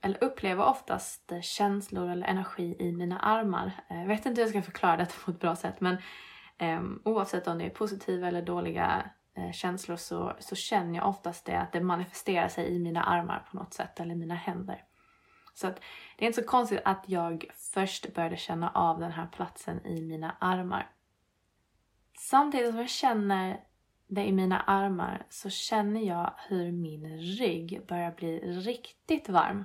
eller 0.00 0.24
upplever 0.24 0.64
oftast 0.64 1.32
känslor 1.42 2.10
eller 2.10 2.26
energi 2.26 2.76
i 2.78 2.92
mina 2.92 3.18
armar. 3.18 3.72
Eh, 3.90 4.00
jag 4.00 4.08
vet 4.08 4.26
inte 4.26 4.40
hur 4.40 4.46
jag 4.46 4.50
ska 4.50 4.62
förklara 4.62 4.96
detta 4.96 5.14
på 5.24 5.30
ett 5.30 5.40
bra 5.40 5.56
sätt 5.56 5.80
men 5.80 5.96
eh, 6.58 6.82
oavsett 7.04 7.46
om 7.46 7.58
det 7.58 7.64
är 7.64 7.70
positiva 7.70 8.28
eller 8.28 8.42
dåliga 8.42 9.10
Eh, 9.34 9.52
känslor 9.52 9.96
så, 9.96 10.36
så 10.38 10.54
känner 10.54 10.98
jag 10.98 11.08
oftast 11.08 11.44
det 11.44 11.60
att 11.60 11.72
det 11.72 11.80
manifesterar 11.80 12.48
sig 12.48 12.74
i 12.74 12.78
mina 12.78 13.02
armar 13.02 13.46
på 13.50 13.56
något 13.56 13.74
sätt 13.74 14.00
eller 14.00 14.14
mina 14.14 14.34
händer. 14.34 14.84
Så 15.54 15.66
att 15.66 15.80
det 16.18 16.24
är 16.24 16.26
inte 16.26 16.42
så 16.42 16.48
konstigt 16.48 16.80
att 16.84 17.04
jag 17.06 17.44
först 17.54 18.14
började 18.14 18.36
känna 18.36 18.70
av 18.70 19.00
den 19.00 19.12
här 19.12 19.26
platsen 19.26 19.86
i 19.86 20.02
mina 20.02 20.36
armar. 20.38 20.90
Samtidigt 22.18 22.70
som 22.70 22.78
jag 22.78 22.88
känner 22.90 23.60
det 24.06 24.24
i 24.24 24.32
mina 24.32 24.60
armar 24.60 25.26
så 25.28 25.50
känner 25.50 26.00
jag 26.00 26.34
hur 26.48 26.72
min 26.72 27.18
rygg 27.18 27.86
börjar 27.88 28.12
bli 28.12 28.38
riktigt 28.38 29.28
varm. 29.28 29.64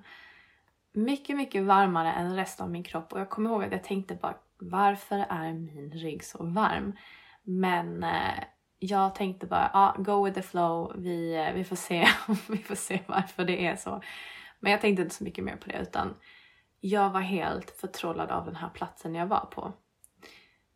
Mycket, 0.92 1.38
mycket 1.38 1.64
varmare 1.64 2.14
än 2.14 2.36
resten 2.36 2.64
av 2.64 2.72
min 2.72 2.84
kropp 2.84 3.14
och 3.14 3.20
jag 3.20 3.30
kommer 3.30 3.50
ihåg 3.50 3.64
att 3.64 3.72
jag 3.72 3.84
tänkte 3.84 4.16
bara 4.16 4.38
varför 4.58 5.26
är 5.30 5.54
min 5.54 5.92
rygg 5.92 6.24
så 6.24 6.44
varm? 6.44 6.98
Men 7.44 8.04
eh, 8.04 8.44
jag 8.80 9.16
tänkte 9.16 9.48
bara, 9.48 9.72
ah, 9.74 9.96
go 9.98 10.26
with 10.26 10.36
the 10.36 10.42
flow, 10.42 10.94
vi, 10.96 11.36
eh, 11.36 11.54
vi, 11.54 11.64
får 11.64 11.76
se, 11.76 12.08
vi 12.50 12.58
får 12.58 12.76
se 12.76 13.00
varför 13.06 13.46
det 13.46 13.66
är 13.68 13.76
så. 13.76 14.02
Men 14.60 14.72
jag 14.72 14.82
tänkte 14.82 15.04
inte 15.04 15.16
så 15.16 15.24
mycket 15.24 15.44
mer 15.44 15.56
på 15.56 15.70
det 15.70 15.80
utan 15.82 16.16
jag 16.80 17.10
var 17.10 17.22
helt 17.22 17.72
förtrollad 17.72 18.32
av 18.32 18.46
den 18.46 18.56
här 18.56 18.70
platsen 18.70 19.16
jag 19.16 19.28
var 19.28 19.46
på. 19.52 19.74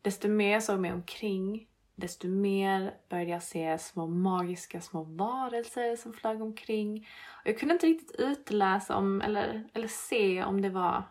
Desto 0.02 0.28
mer 0.28 0.52
jag 0.52 0.64
såg 0.64 0.80
mig 0.80 0.94
omkring, 0.94 1.68
desto 1.96 2.28
mer 2.28 2.94
började 3.10 3.32
jag 3.32 3.44
se 3.44 3.78
små 3.78 4.08
magiska 4.08 4.82
små 4.82 5.04
varelser 5.04 5.96
som 5.96 6.14
flög 6.14 6.42
omkring. 6.42 7.08
Och 7.44 7.48
jag 7.48 7.60
kunde 7.60 7.74
inte 7.74 7.88
riktigt 7.88 8.20
utläsa 8.20 8.96
om, 8.98 9.22
eller, 9.22 9.70
eller 9.74 9.88
se 9.88 10.44
om 10.44 10.62
det 10.62 10.70
var 10.70 11.04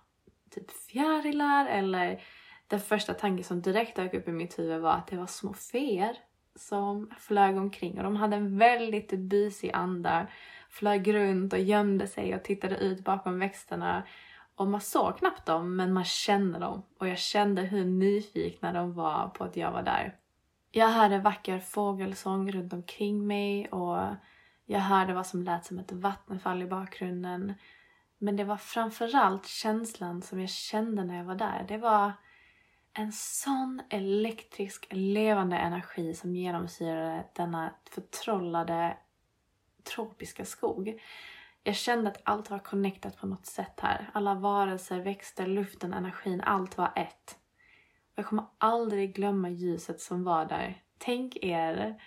typ 0.51 0.71
fjärilar 0.71 1.67
eller 1.67 2.23
den 2.67 2.81
första 2.81 3.15
tanken 3.15 3.45
som 3.45 3.63
direkt 3.63 3.97
dök 3.97 4.15
upp 4.15 4.29
i 4.29 4.33
mitt 4.33 4.59
huvud 4.59 4.81
var 4.81 4.93
att 4.93 5.07
det 5.07 5.17
var 5.17 5.27
små 5.27 5.55
feer 5.55 6.17
som 6.57 7.11
flög 7.19 7.57
omkring 7.57 7.99
och 7.99 8.05
de 8.05 8.17
hade 8.17 8.37
en 8.37 8.59
väldigt 8.59 9.11
busig 9.11 9.71
anda 9.75 10.27
flög 10.71 11.15
runt 11.15 11.53
och 11.53 11.59
gömde 11.59 12.07
sig 12.07 12.35
och 12.35 12.43
tittade 12.43 12.77
ut 12.77 13.05
bakom 13.05 13.39
växterna. 13.39 14.03
Och 14.55 14.67
man 14.67 14.81
såg 14.81 15.19
knappt 15.19 15.47
dem, 15.47 15.77
men 15.77 15.93
man 15.93 16.05
kände 16.05 16.59
dem. 16.59 16.83
Och 16.99 17.09
jag 17.09 17.19
kände 17.19 17.63
hur 17.63 17.85
nyfikna 17.85 18.73
de 18.73 18.95
var 18.95 19.29
på 19.29 19.45
att 19.45 19.57
jag 19.57 19.73
var 19.73 19.83
där. 19.83 20.17
Jag 20.71 20.89
hörde 20.89 21.19
vacker 21.19 21.59
fågelsång 21.59 22.53
runt 22.53 22.73
omkring 22.73 23.27
mig 23.27 23.69
och 23.69 23.99
jag 24.67 24.81
hörde 24.81 25.15
vad 25.15 25.27
som 25.27 25.43
lät 25.43 25.65
som 25.65 25.79
ett 25.79 25.93
vattenfall 25.93 26.63
i 26.63 26.67
bakgrunden. 26.67 27.55
Men 28.19 28.37
det 28.37 28.45
var 28.45 28.57
framförallt 28.57 29.47
känslan 29.47 30.23
som 30.23 30.41
jag 30.41 30.51
kände 30.51 31.05
när 31.05 31.17
jag 31.17 31.25
var 31.25 31.35
där. 31.35 31.65
Det 31.69 31.79
var 31.79 32.13
en 32.93 33.13
sån 33.13 33.83
elektrisk, 33.91 34.87
levande 34.91 35.57
energi 35.57 36.15
som 36.15 36.37
genomsyrade 36.37 37.25
denna 37.33 37.75
förtrollade 37.91 38.97
tropiska 39.95 40.45
skog. 40.45 41.01
Jag 41.63 41.77
kände 41.77 42.11
att 42.11 42.21
allt 42.25 42.51
var 42.51 42.59
connectat 42.59 43.17
på 43.17 43.27
något 43.27 43.47
sätt 43.47 43.81
här. 43.81 44.11
Alla 44.15 44.35
varelser, 44.35 45.01
växter, 45.01 45.47
luften, 45.47 45.93
energin, 45.93 46.41
allt 46.41 46.79
var 46.79 46.93
ett. 46.97 47.39
Jag 48.15 48.27
kommer 48.27 48.45
aldrig 48.59 49.15
glömma 49.15 49.49
ljuset 49.49 50.01
som 50.01 50.25
var 50.25 50.45
där. 50.45 50.83
Tänk 50.99 51.37
er, 51.37 52.03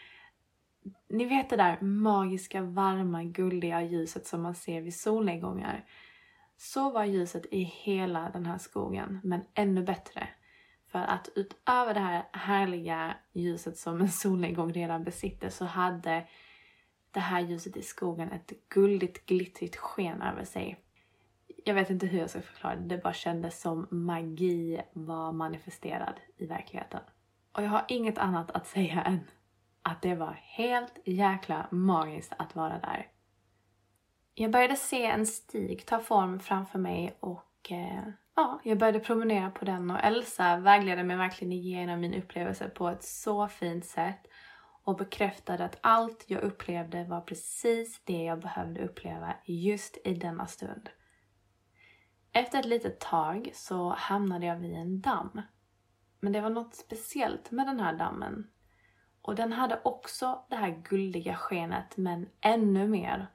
ni 1.10 1.26
vet 1.26 1.50
det 1.50 1.56
där 1.56 1.82
magiska, 1.82 2.62
varma, 2.62 3.24
guldiga 3.24 3.82
ljuset 3.82 4.28
som 4.28 4.42
man 4.42 4.56
ser 4.56 4.82
vid 4.82 4.96
solnedgångar. 4.96 5.86
Så 6.58 6.92
var 6.92 7.06
ljuset 7.06 7.46
i 7.52 7.64
hela 7.64 8.30
den 8.30 8.46
här 8.46 8.58
skogen, 8.58 9.20
men 9.24 9.46
ännu 9.54 9.84
bättre. 9.84 10.30
För 10.94 11.00
att 11.00 11.30
utöver 11.36 11.94
det 11.94 12.00
här 12.00 12.24
härliga 12.32 13.18
ljuset 13.32 13.78
som 13.78 14.02
en 14.02 14.10
solnedgång 14.10 14.74
redan 14.74 15.04
besitter 15.04 15.50
så 15.50 15.66
hade 15.66 16.28
det 17.12 17.20
här 17.20 17.40
ljuset 17.40 17.78
i 17.78 17.82
skogen 17.82 18.32
ett 18.32 18.54
guldigt, 18.70 19.26
glittrigt 19.26 19.76
sken 19.76 20.22
över 20.22 20.44
sig. 20.44 20.80
Jag 21.66 21.74
vet 21.76 21.90
inte 21.90 22.08
hur 22.08 22.20
jag 22.20 22.30
ska 22.30 22.42
förklara 22.42 22.76
det, 22.76 22.96
det 22.96 23.04
bara 23.04 23.14
kändes 23.14 23.62
som 23.62 23.88
magi 23.90 24.82
var 24.94 25.32
manifesterad 25.32 26.20
i 26.38 26.46
verkligheten. 26.46 27.02
Och 27.52 27.64
jag 27.64 27.70
har 27.70 27.86
inget 27.88 28.18
annat 28.18 28.52
att 28.52 28.68
säga 28.68 29.02
än 29.04 29.20
att 29.82 30.02
det 30.02 30.16
var 30.16 30.40
helt 30.42 31.00
jäkla 31.06 31.68
magiskt 31.72 32.34
att 32.38 32.56
vara 32.56 32.80
där. 32.80 33.08
Jag 34.36 34.52
började 34.52 34.76
se 34.76 35.06
en 35.06 35.26
stig 35.26 35.86
ta 35.86 36.00
form 36.00 36.40
framför 36.40 36.80
mig 36.80 37.18
och 37.20 37.72
eh, 37.72 38.04
ja, 38.36 38.60
jag 38.64 38.78
började 38.78 39.00
promenera 39.00 39.52
på 39.52 39.66
den 39.66 39.92
och 39.92 40.04
Elsa 40.04 40.58
vägledde 40.58 41.04
mig 41.04 41.18
verkligen 41.18 41.52
igenom 41.52 42.00
min 42.00 42.14
upplevelse 42.14 42.70
på 42.70 42.90
ett 42.90 43.04
så 43.04 43.48
fint 43.48 43.86
sätt 43.86 44.28
och 44.84 44.98
bekräftade 44.98 45.66
att 45.66 45.78
allt 45.82 46.26
jag 46.28 46.42
upplevde 46.42 47.04
var 47.04 47.22
precis 47.22 48.02
det 48.04 48.24
jag 48.24 48.40
behövde 48.40 48.86
uppleva 48.86 49.36
just 49.46 49.98
i 50.04 50.14
denna 50.14 50.48
stund. 50.48 50.90
Efter 52.32 52.60
ett 52.60 52.66
litet 52.66 53.00
tag 53.00 53.52
så 53.54 53.90
hamnade 53.90 54.46
jag 54.46 54.56
vid 54.56 54.74
en 54.74 55.02
damm. 55.02 55.42
Men 56.20 56.34
det 56.34 56.42
var 56.42 56.50
något 56.50 56.76
speciellt 56.76 57.52
med 57.52 57.68
den 57.68 57.80
här 57.80 57.94
dammen. 57.94 58.48
Och 59.22 59.36
den 59.36 59.54
hade 59.54 59.82
också 59.84 60.46
det 60.50 60.56
här 60.56 60.82
guldiga 60.90 61.36
skenet, 61.36 61.98
men 61.98 62.30
ännu 62.42 62.88
mer. 62.88 63.28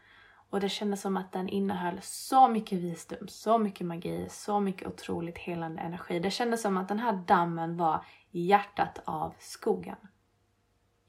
Och 0.50 0.60
det 0.60 0.68
kändes 0.68 1.00
som 1.00 1.16
att 1.16 1.32
den 1.32 1.48
innehöll 1.48 1.98
så 2.02 2.48
mycket 2.48 2.78
visdom, 2.78 3.28
så 3.28 3.58
mycket 3.58 3.86
magi, 3.86 4.26
så 4.30 4.60
mycket 4.60 4.88
otroligt 4.88 5.38
helande 5.38 5.82
energi. 5.82 6.20
Det 6.20 6.30
kändes 6.30 6.62
som 6.62 6.76
att 6.76 6.88
den 6.88 6.98
här 6.98 7.12
dammen 7.12 7.76
var 7.76 8.04
hjärtat 8.30 9.02
av 9.04 9.34
skogen. 9.38 9.96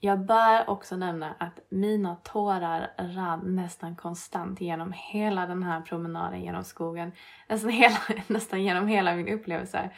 Jag 0.02 0.26
bör 0.26 0.70
också 0.70 0.96
nämna 0.96 1.34
att 1.38 1.60
mina 1.68 2.16
tårar 2.16 2.90
rann 2.98 3.56
nästan 3.56 3.96
konstant 3.96 4.60
genom 4.60 4.92
hela 4.92 5.46
den 5.46 5.62
här 5.62 5.80
promenaden 5.80 6.42
genom 6.42 6.64
skogen. 6.64 7.12
Nästan, 7.48 7.70
hela, 7.70 7.98
nästan 8.26 8.62
genom 8.62 8.88
hela 8.88 9.14
min 9.14 9.28
upplevelse. 9.28 9.90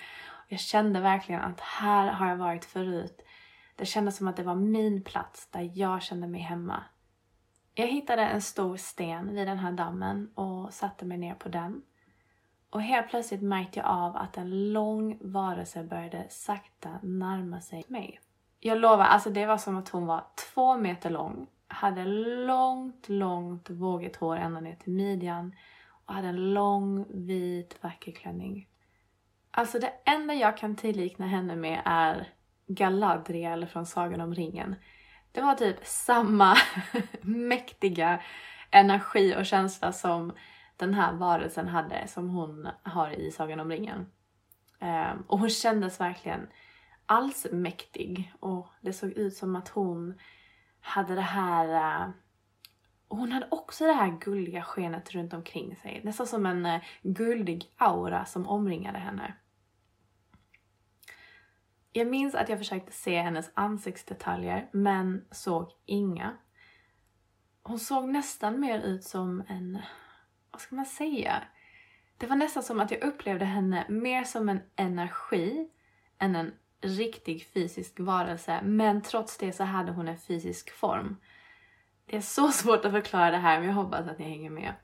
Jag 0.48 0.60
kände 0.60 1.00
verkligen 1.00 1.40
att 1.40 1.60
här 1.60 2.12
har 2.12 2.28
jag 2.28 2.36
varit 2.36 2.64
förut. 2.64 3.20
Det 3.76 3.86
kändes 3.86 4.16
som 4.16 4.28
att 4.28 4.36
det 4.36 4.42
var 4.42 4.54
min 4.54 5.02
plats 5.02 5.48
där 5.50 5.70
jag 5.74 6.02
kände 6.02 6.26
mig 6.26 6.40
hemma. 6.40 6.82
Jag 7.74 7.86
hittade 7.86 8.22
en 8.22 8.42
stor 8.42 8.76
sten 8.76 9.34
vid 9.34 9.46
den 9.46 9.58
här 9.58 9.72
dammen 9.72 10.30
och 10.34 10.72
satte 10.72 11.04
mig 11.04 11.18
ner 11.18 11.34
på 11.34 11.48
den. 11.48 11.82
Och 12.70 12.82
helt 12.82 13.08
plötsligt 13.08 13.42
märkte 13.42 13.78
jag 13.78 13.88
av 13.88 14.16
att 14.16 14.36
en 14.36 14.72
lång 14.72 15.18
varelse 15.20 15.84
började 15.84 16.26
sakta 16.28 16.90
närma 17.02 17.60
sig 17.60 17.84
mig. 17.88 18.20
Jag 18.60 18.78
lovar, 18.78 19.04
alltså 19.04 19.30
det 19.30 19.46
var 19.46 19.58
som 19.58 19.76
att 19.76 19.88
hon 19.88 20.06
var 20.06 20.24
två 20.54 20.76
meter 20.76 21.10
lång, 21.10 21.46
hade 21.68 22.04
långt, 22.46 23.08
långt 23.08 23.70
vågigt 23.70 24.16
hår 24.16 24.36
ända 24.36 24.60
ner 24.60 24.74
till 24.74 24.92
midjan 24.92 25.54
och 26.06 26.14
hade 26.14 26.28
en 26.28 26.54
lång, 26.54 27.06
vit, 27.26 27.82
vacker 27.82 28.12
klänning. 28.12 28.68
Alltså 29.50 29.78
det 29.78 29.92
enda 30.04 30.34
jag 30.34 30.56
kan 30.56 30.76
tillikna 30.76 31.26
henne 31.26 31.56
med 31.56 31.82
är 31.84 32.28
Galadriel 32.66 33.66
från 33.66 33.86
Sagan 33.86 34.20
om 34.20 34.34
ringen. 34.34 34.74
Det 35.32 35.40
var 35.40 35.54
typ 35.54 35.86
samma 35.86 36.56
mäktiga 37.22 38.22
energi 38.70 39.34
och 39.38 39.46
känsla 39.46 39.92
som 39.92 40.32
den 40.76 40.94
här 40.94 41.12
varelsen 41.12 41.68
hade, 41.68 42.06
som 42.08 42.28
hon 42.28 42.68
har 42.82 43.10
i 43.10 43.30
Sagan 43.30 43.60
om 43.60 43.70
ringen. 43.70 44.06
Um, 44.80 45.24
och 45.26 45.38
hon 45.38 45.50
kändes 45.50 46.00
verkligen 46.00 46.48
allsmäktig 47.06 48.32
och 48.40 48.68
det 48.80 48.92
såg 48.92 49.10
ut 49.10 49.36
som 49.36 49.56
att 49.56 49.68
hon 49.68 50.14
hade 50.80 51.14
det 51.14 51.20
här 51.20 51.68
uh, 51.68 52.10
hon 53.08 53.32
hade 53.32 53.48
också 53.50 53.86
det 53.86 53.92
här 53.92 54.18
guldiga 54.20 54.62
skenet 54.62 55.10
runt 55.10 55.34
omkring 55.34 55.76
sig. 55.76 56.00
Nästan 56.04 56.26
som 56.26 56.46
en 56.46 56.66
uh, 56.66 56.80
guldig 57.02 57.72
aura 57.76 58.24
som 58.24 58.48
omringade 58.48 58.98
henne. 58.98 59.34
Jag 61.92 62.08
minns 62.08 62.34
att 62.34 62.48
jag 62.48 62.58
försökte 62.58 62.92
se 62.92 63.20
hennes 63.20 63.50
ansiktsdetaljer 63.54 64.68
men 64.72 65.24
såg 65.30 65.70
inga. 65.86 66.36
Hon 67.62 67.78
såg 67.78 68.08
nästan 68.08 68.60
mer 68.60 68.80
ut 68.80 69.04
som 69.04 69.42
en, 69.48 69.78
vad 70.50 70.60
ska 70.60 70.74
man 70.74 70.86
säga? 70.86 71.42
Det 72.18 72.26
var 72.26 72.36
nästan 72.36 72.62
som 72.62 72.80
att 72.80 72.90
jag 72.90 73.04
upplevde 73.04 73.44
henne 73.44 73.86
mer 73.88 74.24
som 74.24 74.48
en 74.48 74.60
energi 74.76 75.68
än 76.18 76.36
en 76.36 76.52
riktig 76.80 77.46
fysisk 77.46 78.00
varelse. 78.00 78.60
Men 78.62 79.02
trots 79.02 79.38
det 79.38 79.52
så 79.52 79.64
hade 79.64 79.92
hon 79.92 80.08
en 80.08 80.18
fysisk 80.18 80.70
form. 80.70 81.16
Det 82.06 82.16
är 82.16 82.20
så 82.20 82.48
svårt 82.52 82.84
att 82.84 82.92
förklara 82.92 83.30
det 83.30 83.36
här 83.36 83.58
men 83.58 83.68
jag 83.68 83.74
hoppas 83.74 84.08
att 84.08 84.18
ni 84.18 84.24
hänger 84.24 84.50
med. 84.50 84.74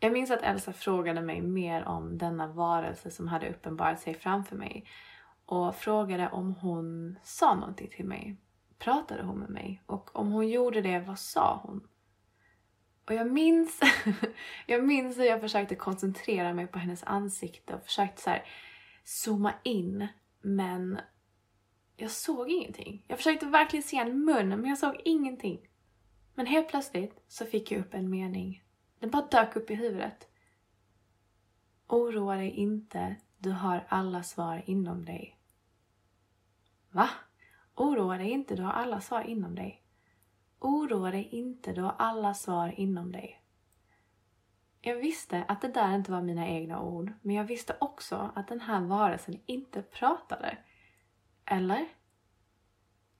Jag 0.00 0.12
minns 0.12 0.30
att 0.30 0.42
Elsa 0.42 0.72
frågade 0.72 1.20
mig 1.20 1.40
mer 1.40 1.84
om 1.84 2.18
denna 2.18 2.46
varelse 2.46 3.10
som 3.10 3.28
hade 3.28 3.50
uppenbarat 3.50 4.00
sig 4.00 4.14
framför 4.14 4.56
mig 4.56 4.86
och 5.48 5.76
frågade 5.76 6.28
om 6.28 6.54
hon 6.54 7.18
sa 7.22 7.54
någonting 7.54 7.88
till 7.88 8.04
mig. 8.04 8.36
Pratade 8.78 9.22
hon 9.22 9.38
med 9.38 9.50
mig? 9.50 9.82
Och 9.86 10.16
om 10.16 10.32
hon 10.32 10.48
gjorde 10.48 10.80
det, 10.80 11.00
vad 11.00 11.18
sa 11.18 11.60
hon? 11.62 11.88
Och 13.06 13.14
jag 13.14 13.32
minns, 13.32 13.80
jag 14.66 14.84
minns 14.84 15.18
hur 15.18 15.24
jag 15.24 15.40
försökte 15.40 15.74
koncentrera 15.74 16.54
mig 16.54 16.66
på 16.66 16.78
hennes 16.78 17.04
ansikte 17.04 17.74
och 17.74 17.84
försökte 17.84 18.22
så 18.22 18.30
här 18.30 18.44
zooma 19.04 19.52
in. 19.62 20.08
Men 20.40 20.98
jag 21.96 22.10
såg 22.10 22.50
ingenting. 22.50 23.04
Jag 23.08 23.18
försökte 23.18 23.46
verkligen 23.46 23.82
se 23.82 23.96
en 23.96 24.24
mun, 24.24 24.48
men 24.48 24.64
jag 24.64 24.78
såg 24.78 25.00
ingenting. 25.04 25.68
Men 26.34 26.46
helt 26.46 26.68
plötsligt 26.68 27.24
så 27.28 27.44
fick 27.44 27.72
jag 27.72 27.80
upp 27.80 27.94
en 27.94 28.10
mening. 28.10 28.64
Den 28.98 29.10
bara 29.10 29.26
dök 29.26 29.56
upp 29.56 29.70
i 29.70 29.74
huvudet. 29.74 30.28
Oroa 31.86 32.36
dig 32.36 32.50
inte, 32.50 33.16
du 33.38 33.50
har 33.50 33.86
alla 33.88 34.22
svar 34.22 34.62
inom 34.66 35.04
dig. 35.04 35.37
Va? 36.90 37.08
Oroa 37.74 38.18
dig 38.18 38.30
inte, 38.30 38.56
du 38.56 38.62
har 38.62 38.72
alla 38.72 39.00
svar 39.00 39.22
inom 39.22 39.54
dig. 39.54 39.82
Oroa 40.58 41.10
dig 41.10 41.28
inte, 41.32 41.72
du 41.72 41.82
har 41.82 41.94
alla 41.98 42.34
svar 42.34 42.74
inom 42.76 43.12
dig. 43.12 43.42
Jag 44.80 44.96
visste 44.96 45.44
att 45.48 45.60
det 45.60 45.68
där 45.68 45.94
inte 45.94 46.12
var 46.12 46.22
mina 46.22 46.48
egna 46.48 46.82
ord, 46.82 47.12
men 47.22 47.36
jag 47.36 47.44
visste 47.44 47.76
också 47.80 48.32
att 48.34 48.48
den 48.48 48.60
här 48.60 48.80
varelsen 48.80 49.40
inte 49.46 49.82
pratade. 49.82 50.58
Eller? 51.44 51.88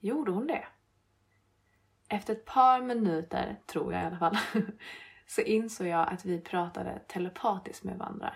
Gjorde 0.01 0.33
hon 0.33 0.47
det? 0.47 0.67
Efter 2.09 2.33
ett 2.33 2.45
par 2.45 2.83
minuter, 2.83 3.61
tror 3.67 3.93
jag 3.93 4.03
i 4.03 4.07
alla 4.07 4.19
fall, 4.19 4.39
så 5.27 5.41
insåg 5.41 5.87
jag 5.87 6.13
att 6.13 6.25
vi 6.25 6.41
pratade 6.41 6.99
telepatiskt 7.07 7.85
med 7.85 7.99
varandra. 7.99 8.35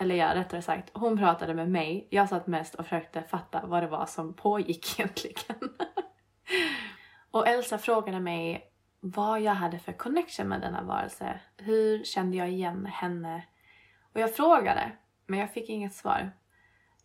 Eller 0.00 0.14
ja, 0.14 0.34
rättare 0.34 0.62
sagt, 0.62 0.90
hon 0.94 1.18
pratade 1.18 1.54
med 1.54 1.70
mig. 1.70 2.08
Jag 2.10 2.28
satt 2.28 2.46
mest 2.46 2.74
och 2.74 2.84
försökte 2.84 3.22
fatta 3.22 3.66
vad 3.66 3.82
det 3.82 3.86
var 3.86 4.06
som 4.06 4.34
pågick 4.34 4.98
egentligen. 4.98 5.70
och 7.30 7.48
Elsa 7.48 7.78
frågade 7.78 8.20
mig 8.20 8.72
vad 9.00 9.40
jag 9.40 9.54
hade 9.54 9.78
för 9.78 9.92
connection 9.92 10.48
med 10.48 10.60
denna 10.60 10.82
varelse. 10.82 11.40
Hur 11.56 12.04
kände 12.04 12.36
jag 12.36 12.50
igen 12.50 12.86
henne? 12.86 13.42
Och 14.14 14.20
jag 14.20 14.36
frågade, 14.36 14.92
men 15.26 15.38
jag 15.38 15.52
fick 15.52 15.68
inget 15.68 15.94
svar. 15.94 16.32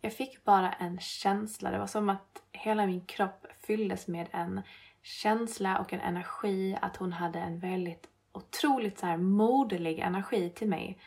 Jag 0.00 0.12
fick 0.12 0.44
bara 0.44 0.72
en 0.72 0.98
känsla. 0.98 1.70
Det 1.70 1.78
var 1.78 1.86
som 1.86 2.08
att 2.08 2.42
hela 2.52 2.86
min 2.86 3.06
kropp 3.06 3.46
fylldes 3.66 4.08
med 4.08 4.28
en 4.32 4.62
känsla 5.02 5.78
och 5.78 5.92
en 5.92 6.00
energi. 6.00 6.78
Att 6.82 6.96
hon 6.96 7.12
hade 7.12 7.38
en 7.38 7.58
väldigt 7.58 8.08
otroligt 8.32 8.98
så 8.98 9.06
här 9.06 9.16
moderlig 9.16 9.98
energi 9.98 10.50
till 10.50 10.68
mig. 10.68 10.98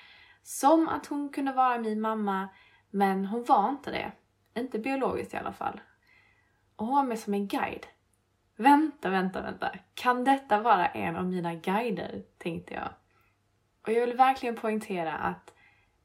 Som 0.49 0.87
att 0.87 1.05
hon 1.05 1.29
kunde 1.29 1.51
vara 1.51 1.77
min 1.77 2.01
mamma, 2.01 2.49
men 2.89 3.25
hon 3.25 3.43
var 3.43 3.69
inte 3.69 3.91
det. 3.91 4.11
Inte 4.61 4.79
biologiskt 4.79 5.33
i 5.33 5.37
alla 5.37 5.53
fall. 5.53 5.81
Och 6.75 6.85
hon 6.85 6.95
var 6.95 7.03
med 7.03 7.19
som 7.19 7.33
en 7.33 7.47
guide. 7.47 7.85
Vänta, 8.55 9.09
vänta, 9.09 9.41
vänta. 9.41 9.71
Kan 9.93 10.23
detta 10.23 10.61
vara 10.61 10.87
en 10.87 11.15
av 11.15 11.25
mina 11.25 11.55
guider? 11.55 12.23
Tänkte 12.37 12.73
jag. 12.73 12.89
Och 13.87 13.93
jag 13.93 14.07
vill 14.07 14.17
verkligen 14.17 14.55
poängtera 14.55 15.13
att 15.13 15.53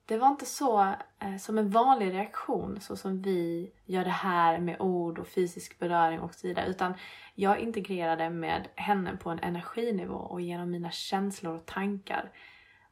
det 0.07 0.19
var 0.19 0.29
inte 0.29 0.47
så 0.47 0.95
eh, 1.19 1.37
som 1.39 1.59
en 1.59 1.71
vanlig 1.71 2.13
reaktion, 2.13 2.81
så 2.81 2.97
som 2.97 3.23
vi 3.23 3.73
gör 3.85 4.05
det 4.05 4.11
här 4.11 4.59
med 4.59 4.81
ord 4.81 5.19
och 5.19 5.29
fysisk 5.29 5.79
beröring 5.79 6.21
och 6.21 6.35
så 6.35 6.47
vidare. 6.47 6.67
Utan 6.67 6.95
jag 7.35 7.59
integrerade 7.59 8.31
med 8.31 8.69
henne 8.75 9.17
på 9.17 9.31
en 9.31 9.39
energinivå 9.39 10.17
och 10.17 10.41
genom 10.41 10.71
mina 10.71 10.91
känslor 10.91 11.55
och 11.55 11.67
tankar. 11.67 12.33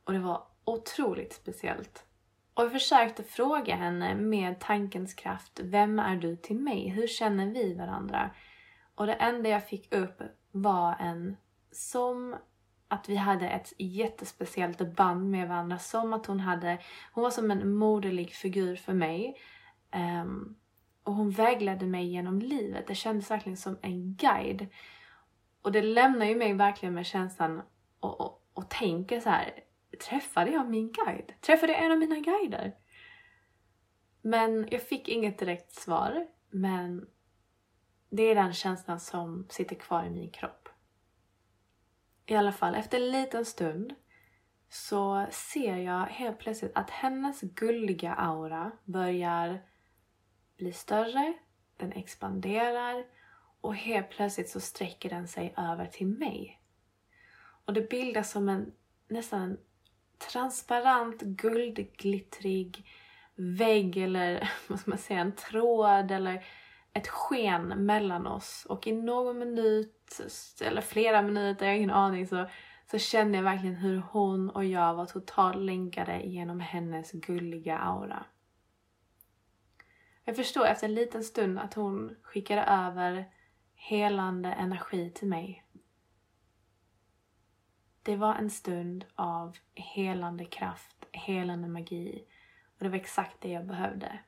Och 0.05 0.12
det 0.12 0.19
var 0.19 0.52
otroligt 0.64 1.33
speciellt. 1.33 2.05
Och 2.55 2.64
jag 2.64 2.72
försökte 2.72 3.22
fråga 3.22 3.75
henne 3.75 4.14
med 4.14 4.61
tankens 4.61 5.14
kraft, 5.14 5.61
vem 5.62 5.98
är 5.98 6.16
du 6.16 6.37
till 6.37 6.59
mig? 6.59 6.88
Hur 6.88 7.07
känner 7.07 7.46
vi 7.46 7.75
varandra? 7.75 8.31
Och 8.94 9.07
det 9.07 9.14
enda 9.14 9.48
jag 9.48 9.68
fick 9.68 9.94
upp 9.94 10.22
var 10.51 10.96
en, 11.01 11.37
som 11.72 12.37
att 12.88 13.09
vi 13.09 13.16
hade 13.16 13.48
ett 13.48 13.72
jättespeciellt 13.79 14.96
band 14.96 15.31
med 15.31 15.48
varandra. 15.48 15.79
Som 15.79 16.12
att 16.12 16.27
hon 16.27 16.40
hade, 16.40 16.79
hon 17.12 17.22
var 17.22 17.31
som 17.31 17.51
en 17.51 17.75
moderlig 17.75 18.33
figur 18.33 18.77
för 18.77 18.92
mig. 18.92 19.37
Um, 19.94 20.57
och 21.03 21.14
hon 21.14 21.31
vägledde 21.31 21.87
mig 21.87 22.07
genom 22.07 22.38
livet. 22.38 22.87
Det 22.87 22.94
kändes 22.94 23.31
verkligen 23.31 23.57
som 23.57 23.79
en 23.83 24.14
guide. 24.14 24.66
Och 25.62 25.72
det 25.72 25.83
lämnar 25.83 26.27
ju 26.27 26.37
mig 26.37 26.53
verkligen 26.53 26.94
med 26.94 27.07
känslan 27.07 27.62
och, 28.01 28.20
och, 28.20 28.42
och 28.55 28.70
tänker 28.70 29.20
så 29.20 29.29
här 29.29 29.53
träffade 30.00 30.50
jag 30.50 30.70
min 30.70 30.92
guide? 30.92 31.33
Träffade 31.40 31.72
jag 31.72 31.85
en 31.85 31.92
av 31.92 31.98
mina 31.98 32.20
guider? 32.20 32.74
Men 34.22 34.68
jag 34.70 34.83
fick 34.83 35.09
inget 35.09 35.38
direkt 35.38 35.72
svar. 35.72 36.26
Men 36.50 37.07
det 38.11 38.22
är 38.22 38.35
den 38.35 38.52
känslan 38.52 39.00
som 39.00 39.46
sitter 39.50 39.76
kvar 39.76 40.05
i 40.05 40.11
min 40.11 40.31
kropp. 40.31 40.68
I 42.26 42.35
alla 42.35 42.52
fall, 42.52 42.74
efter 42.74 43.00
en 43.00 43.11
liten 43.11 43.44
stund 43.44 43.94
så 44.68 45.26
ser 45.31 45.76
jag 45.76 46.07
helt 46.07 46.38
plötsligt 46.38 46.72
att 46.74 46.90
hennes 46.90 47.40
gulliga 47.40 48.12
aura 48.12 48.72
börjar 48.85 49.62
bli 50.57 50.72
större, 50.72 51.35
den 51.76 51.92
expanderar 51.92 53.05
och 53.61 53.76
helt 53.76 54.11
plötsligt 54.11 54.48
så 54.48 54.61
sträcker 54.61 55.11
den 55.11 55.28
sig 55.28 55.55
över 55.57 55.87
till 55.87 56.07
mig. 56.07 56.62
Och 57.64 57.72
det 57.72 57.90
bildas 57.90 58.31
som 58.31 58.48
en 58.48 58.72
nästan 59.09 59.59
transparent, 60.31 61.23
guldglittrig 61.23 62.87
vägg 63.35 63.97
eller 63.97 64.51
vad 64.69 64.81
ska 64.81 64.91
man 64.91 64.99
säga, 64.99 65.21
en 65.21 65.37
tråd 65.37 66.11
eller 66.11 66.45
ett 66.93 67.09
sken 67.09 67.69
mellan 67.69 68.27
oss. 68.27 68.67
Och 68.69 68.87
i 68.87 68.93
någon 68.93 69.39
minut, 69.39 70.21
eller 70.63 70.81
flera 70.81 71.23
minuter, 71.23 71.67
jag 71.67 71.73
har 71.73 71.77
ingen 71.77 71.91
aning, 71.91 72.27
så, 72.27 72.49
så 72.91 72.99
kände 72.99 73.39
jag 73.39 73.45
verkligen 73.45 73.77
hur 73.77 73.99
hon 73.99 74.51
och 74.51 74.65
jag 74.65 74.95
var 74.95 75.07
totalt 75.07 75.65
länkade 75.65 76.21
genom 76.21 76.61
hennes 76.61 77.13
gulliga 77.13 77.79
aura. 77.79 78.25
Jag 80.25 80.37
förstår 80.37 80.67
efter 80.67 80.87
en 80.87 80.95
liten 80.95 81.25
stund 81.25 81.59
att 81.59 81.75
hon 81.75 82.17
skickade 82.23 82.63
över 82.63 83.25
helande 83.75 84.49
energi 84.49 85.11
till 85.11 85.29
mig. 85.29 85.62
Det 88.03 88.17
var 88.17 88.35
en 88.35 88.51
stund 88.51 89.05
av 89.15 89.57
helande 89.75 90.45
kraft, 90.45 91.05
helande 91.12 91.69
magi 91.69 92.25
och 92.79 92.85
det 92.85 92.88
var 92.88 92.97
exakt 92.97 93.37
det 93.41 93.49
jag 93.49 93.67
behövde. 93.67 94.19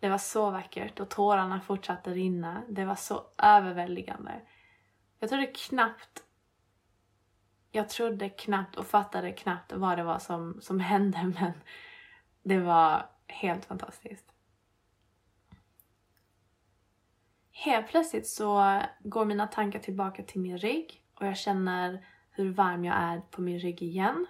Det 0.00 0.08
var 0.08 0.18
så 0.18 0.50
vackert 0.50 1.00
och 1.00 1.10
tårarna 1.10 1.60
fortsatte 1.60 2.10
rinna. 2.10 2.62
Det 2.68 2.84
var 2.84 2.94
så 2.94 3.26
överväldigande. 3.38 4.40
Jag 5.18 5.30
trodde 5.30 5.46
knappt 5.46 6.24
jag 7.76 7.88
trodde 7.88 8.28
knappt 8.28 8.76
och 8.76 8.86
fattade 8.86 9.32
knappt 9.32 9.72
vad 9.72 9.98
det 9.98 10.04
var 10.04 10.18
som, 10.18 10.60
som 10.60 10.80
hände 10.80 11.22
men 11.40 11.52
Det 12.42 12.58
var 12.58 13.10
helt 13.26 13.64
fantastiskt. 13.64 14.32
Helt 17.50 17.88
plötsligt 17.88 18.28
så 18.28 18.80
går 19.00 19.24
mina 19.24 19.46
tankar 19.46 19.78
tillbaka 19.78 20.22
till 20.22 20.40
min 20.40 20.58
rygg 20.58 21.04
och 21.14 21.26
jag 21.26 21.36
känner 21.36 22.06
hur 22.34 22.52
varm 22.52 22.84
jag 22.84 22.96
är 22.96 23.20
på 23.20 23.40
min 23.40 23.58
rygg 23.58 23.82
igen. 23.82 24.26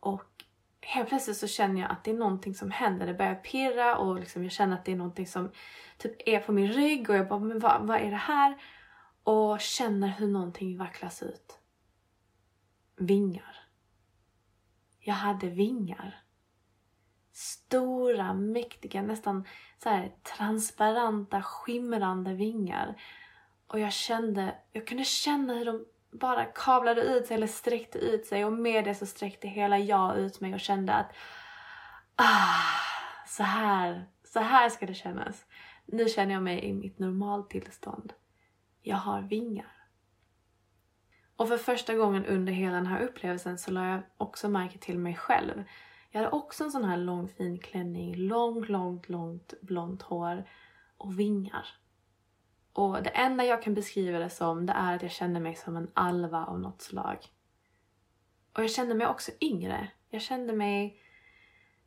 Och 0.00 0.44
helt 0.80 1.08
plötsligt 1.08 1.36
så 1.36 1.46
känner 1.46 1.80
jag 1.80 1.90
att 1.90 2.04
det 2.04 2.10
är 2.10 2.14
någonting 2.14 2.54
som 2.54 2.70
händer. 2.70 3.06
Det 3.06 3.14
börjar 3.14 3.34
pirra 3.34 3.96
och 3.96 4.20
liksom 4.20 4.42
jag 4.42 4.52
känner 4.52 4.74
att 4.74 4.84
det 4.84 4.92
är 4.92 4.96
någonting 4.96 5.26
som 5.26 5.50
typ 5.98 6.28
är 6.28 6.40
på 6.40 6.52
min 6.52 6.72
rygg 6.72 7.10
och 7.10 7.16
jag 7.16 7.28
bara, 7.28 7.40
men 7.40 7.58
vad, 7.58 7.86
vad 7.86 8.00
är 8.00 8.10
det 8.10 8.16
här? 8.16 8.62
Och 9.22 9.60
känner 9.60 10.08
hur 10.08 10.28
någonting 10.28 10.78
vacklas 10.78 11.22
ut. 11.22 11.58
Vingar. 12.96 13.56
Jag 15.00 15.14
hade 15.14 15.48
vingar. 15.48 16.22
Stora, 17.32 18.34
mäktiga, 18.34 19.02
nästan 19.02 19.44
så 19.82 19.88
här 19.88 20.12
transparenta, 20.36 21.42
skimrande 21.42 22.34
vingar. 22.34 23.00
Och 23.66 23.80
jag 23.80 23.92
kände, 23.92 24.54
jag 24.72 24.86
kunde 24.86 25.04
känna 25.04 25.54
hur 25.54 25.64
de 25.64 25.84
bara 26.18 26.44
kavlade 26.44 27.00
ut 27.00 27.26
sig 27.26 27.36
eller 27.36 27.46
sträckte 27.46 27.98
ut 27.98 28.26
sig 28.26 28.44
och 28.44 28.52
med 28.52 28.84
det 28.84 28.94
så 28.94 29.06
sträckte 29.06 29.48
hela 29.48 29.78
jag 29.78 30.18
ut 30.18 30.40
mig 30.40 30.54
och 30.54 30.60
kände 30.60 30.94
att 30.94 31.12
ah, 32.16 33.26
så 33.26 33.42
här, 33.42 34.06
så 34.24 34.40
här 34.40 34.68
ska 34.68 34.86
det 34.86 34.94
kännas. 34.94 35.46
Nu 35.86 36.08
känner 36.08 36.34
jag 36.34 36.42
mig 36.42 36.64
i 36.64 36.72
mitt 36.72 36.98
normaltillstånd. 36.98 38.12
Jag 38.82 38.96
har 38.96 39.22
vingar. 39.22 39.72
Och 41.36 41.48
för 41.48 41.58
första 41.58 41.94
gången 41.94 42.26
under 42.26 42.52
hela 42.52 42.76
den 42.76 42.86
här 42.86 43.00
upplevelsen 43.00 43.58
så 43.58 43.70
la 43.70 43.88
jag 43.88 44.02
också 44.16 44.48
märke 44.48 44.78
till 44.78 44.98
mig 44.98 45.14
själv. 45.14 45.64
Jag 46.10 46.20
hade 46.20 46.32
också 46.32 46.64
en 46.64 46.70
sån 46.70 46.84
här 46.84 46.96
lång 46.96 47.28
fin 47.28 47.58
klänning, 47.58 48.14
långt, 48.16 48.68
långt, 48.68 49.08
långt 49.08 49.54
blont 49.60 50.02
hår 50.02 50.44
och 50.96 51.18
vingar. 51.18 51.66
Och 52.78 53.02
det 53.02 53.10
enda 53.10 53.44
jag 53.44 53.62
kan 53.62 53.74
beskriva 53.74 54.18
det 54.18 54.30
som 54.30 54.66
det 54.66 54.72
är 54.72 54.96
att 54.96 55.02
jag 55.02 55.10
kände 55.10 55.40
mig 55.40 55.54
som 55.54 55.76
en 55.76 55.90
alva 55.94 56.46
av 56.46 56.60
något 56.60 56.82
slag. 56.82 57.18
Och 58.52 58.62
jag 58.62 58.70
kände 58.70 58.94
mig 58.94 59.06
också 59.06 59.30
yngre. 59.40 59.88
Jag 60.10 60.22
kände 60.22 60.52
mig 60.52 61.00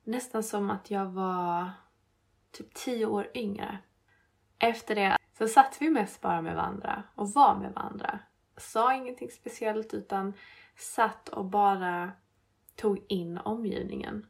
nästan 0.04 0.44
som 0.44 0.70
att 0.70 0.92
jag 0.92 1.06
var 1.06 1.72
typ 2.52 2.74
tio 2.74 3.06
år 3.06 3.32
yngre. 3.34 3.78
Efter 4.60 4.96
det 4.96 5.18
så 5.38 5.48
satt 5.48 5.78
vi 5.80 5.90
mest 5.90 6.22
bara 6.22 6.42
med 6.42 6.56
varandra 6.56 7.04
och 7.16 7.30
var 7.30 7.56
med 7.56 7.74
varandra. 7.74 8.20
Sa 8.58 8.96
ingenting 8.96 9.30
speciellt 9.32 9.94
utan 9.94 10.34
satt 10.76 11.30
och 11.30 11.46
bara 11.46 12.12
tog 12.76 13.06
in 13.08 13.38
omgivningen. 13.38 14.26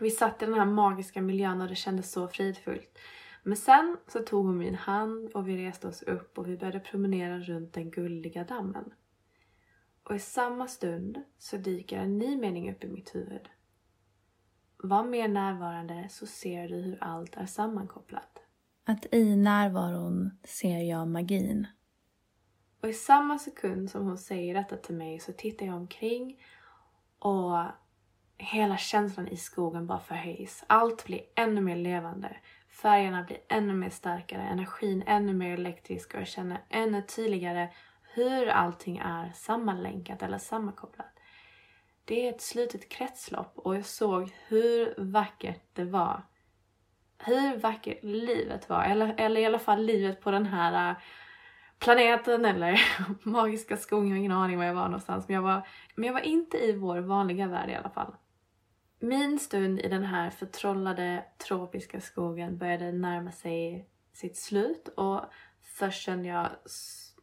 Vi 0.00 0.10
satt 0.10 0.42
i 0.42 0.46
den 0.46 0.54
här 0.54 0.64
magiska 0.64 1.22
miljön 1.22 1.62
och 1.62 1.68
det 1.68 1.74
kändes 1.74 2.12
så 2.12 2.28
fridfullt. 2.28 2.98
Men 3.46 3.56
sen 3.56 3.96
så 4.06 4.18
tog 4.18 4.46
hon 4.46 4.58
min 4.58 4.74
hand 4.74 5.30
och 5.34 5.48
vi 5.48 5.66
reste 5.66 5.88
oss 5.88 6.02
upp 6.02 6.38
och 6.38 6.48
vi 6.48 6.56
började 6.56 6.80
promenera 6.80 7.38
runt 7.38 7.72
den 7.72 7.90
guldiga 7.90 8.44
dammen. 8.44 8.94
Och 10.04 10.14
i 10.14 10.18
samma 10.18 10.68
stund 10.68 11.22
så 11.38 11.56
dyker 11.56 11.98
en 11.98 12.18
ny 12.18 12.36
mening 12.36 12.72
upp 12.72 12.84
i 12.84 12.88
mitt 12.88 13.14
huvud. 13.14 13.48
Var 14.76 15.04
mer 15.04 15.28
närvarande 15.28 16.08
så 16.10 16.26
ser 16.26 16.68
du 16.68 16.74
hur 16.74 16.98
allt 17.00 17.36
är 17.36 17.46
sammankopplat. 17.46 18.38
Att 18.84 19.14
i 19.14 19.36
närvaron 19.36 20.30
ser 20.44 20.78
jag 20.78 21.08
magin. 21.08 21.66
Och 22.80 22.88
i 22.88 22.92
samma 22.92 23.38
sekund 23.38 23.90
som 23.90 24.06
hon 24.06 24.18
säger 24.18 24.54
detta 24.54 24.76
till 24.76 24.94
mig 24.94 25.20
så 25.20 25.32
tittar 25.32 25.66
jag 25.66 25.76
omkring 25.76 26.40
och 27.18 27.64
hela 28.38 28.76
känslan 28.76 29.28
i 29.28 29.36
skogen 29.36 29.86
bara 29.86 30.00
förhöjs. 30.00 30.64
Allt 30.66 31.04
blir 31.04 31.20
ännu 31.34 31.60
mer 31.60 31.76
levande. 31.76 32.36
Färgerna 32.82 33.22
blir 33.22 33.38
ännu 33.48 33.74
mer 33.74 33.90
starkare, 33.90 34.42
energin 34.42 35.04
ännu 35.06 35.34
mer 35.34 35.54
elektrisk 35.54 36.14
och 36.14 36.20
jag 36.20 36.28
känner 36.28 36.60
ännu 36.68 37.02
tydligare 37.02 37.68
hur 38.02 38.48
allting 38.48 38.98
är 38.98 39.32
sammanlänkat 39.34 40.22
eller 40.22 40.38
sammankopplat. 40.38 41.18
Det 42.04 42.26
är 42.26 42.30
ett 42.30 42.42
slutet 42.42 42.88
kretslopp 42.88 43.52
och 43.58 43.76
jag 43.76 43.84
såg 43.84 44.32
hur 44.46 44.94
vackert 44.98 45.62
det 45.72 45.84
var. 45.84 46.22
Hur 47.18 47.56
vackert 47.56 47.98
livet 48.02 48.68
var, 48.68 48.84
eller, 48.84 49.14
eller 49.18 49.40
i 49.40 49.46
alla 49.46 49.58
fall 49.58 49.84
livet 49.84 50.20
på 50.20 50.30
den 50.30 50.46
här 50.46 50.90
äh, 50.90 50.96
planeten 51.78 52.44
eller 52.44 52.80
magiska 53.22 53.76
skogen, 53.76 54.08
jag 54.08 54.14
har 54.14 54.18
ingen 54.18 54.32
aning 54.32 54.58
var 54.58 54.64
jag 54.64 54.74
var 54.74 54.84
någonstans. 54.84 55.28
Men 55.28 55.34
jag 55.34 55.42
var, 55.42 55.66
men 55.94 56.06
jag 56.06 56.12
var 56.12 56.20
inte 56.20 56.56
i 56.56 56.72
vår 56.72 56.98
vanliga 56.98 57.46
värld 57.46 57.70
i 57.70 57.74
alla 57.74 57.90
fall. 57.90 58.14
Min 58.98 59.38
stund 59.38 59.80
i 59.80 59.88
den 59.88 60.04
här 60.04 60.30
förtrollade 60.30 61.24
tropiska 61.38 62.00
skogen 62.00 62.58
började 62.58 62.92
närma 62.92 63.32
sig 63.32 63.88
sitt 64.12 64.36
slut 64.36 64.88
och 64.88 65.20
först 65.62 66.02
kände 66.02 66.28
jag, 66.28 66.48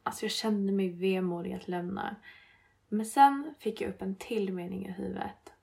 alltså 0.03 0.25
jag 0.25 0.31
kände 0.31 0.73
mig 0.73 0.89
vemodig 0.89 1.53
att 1.53 1.67
lämna. 1.67 2.15
Men 2.89 3.05
sen 3.05 3.53
fick 3.59 3.81
jag 3.81 3.89
upp 3.89 4.01
en 4.01 4.15
till 4.15 4.53
mening 4.53 4.85
i 4.85 4.91
huvudet. 4.91 5.53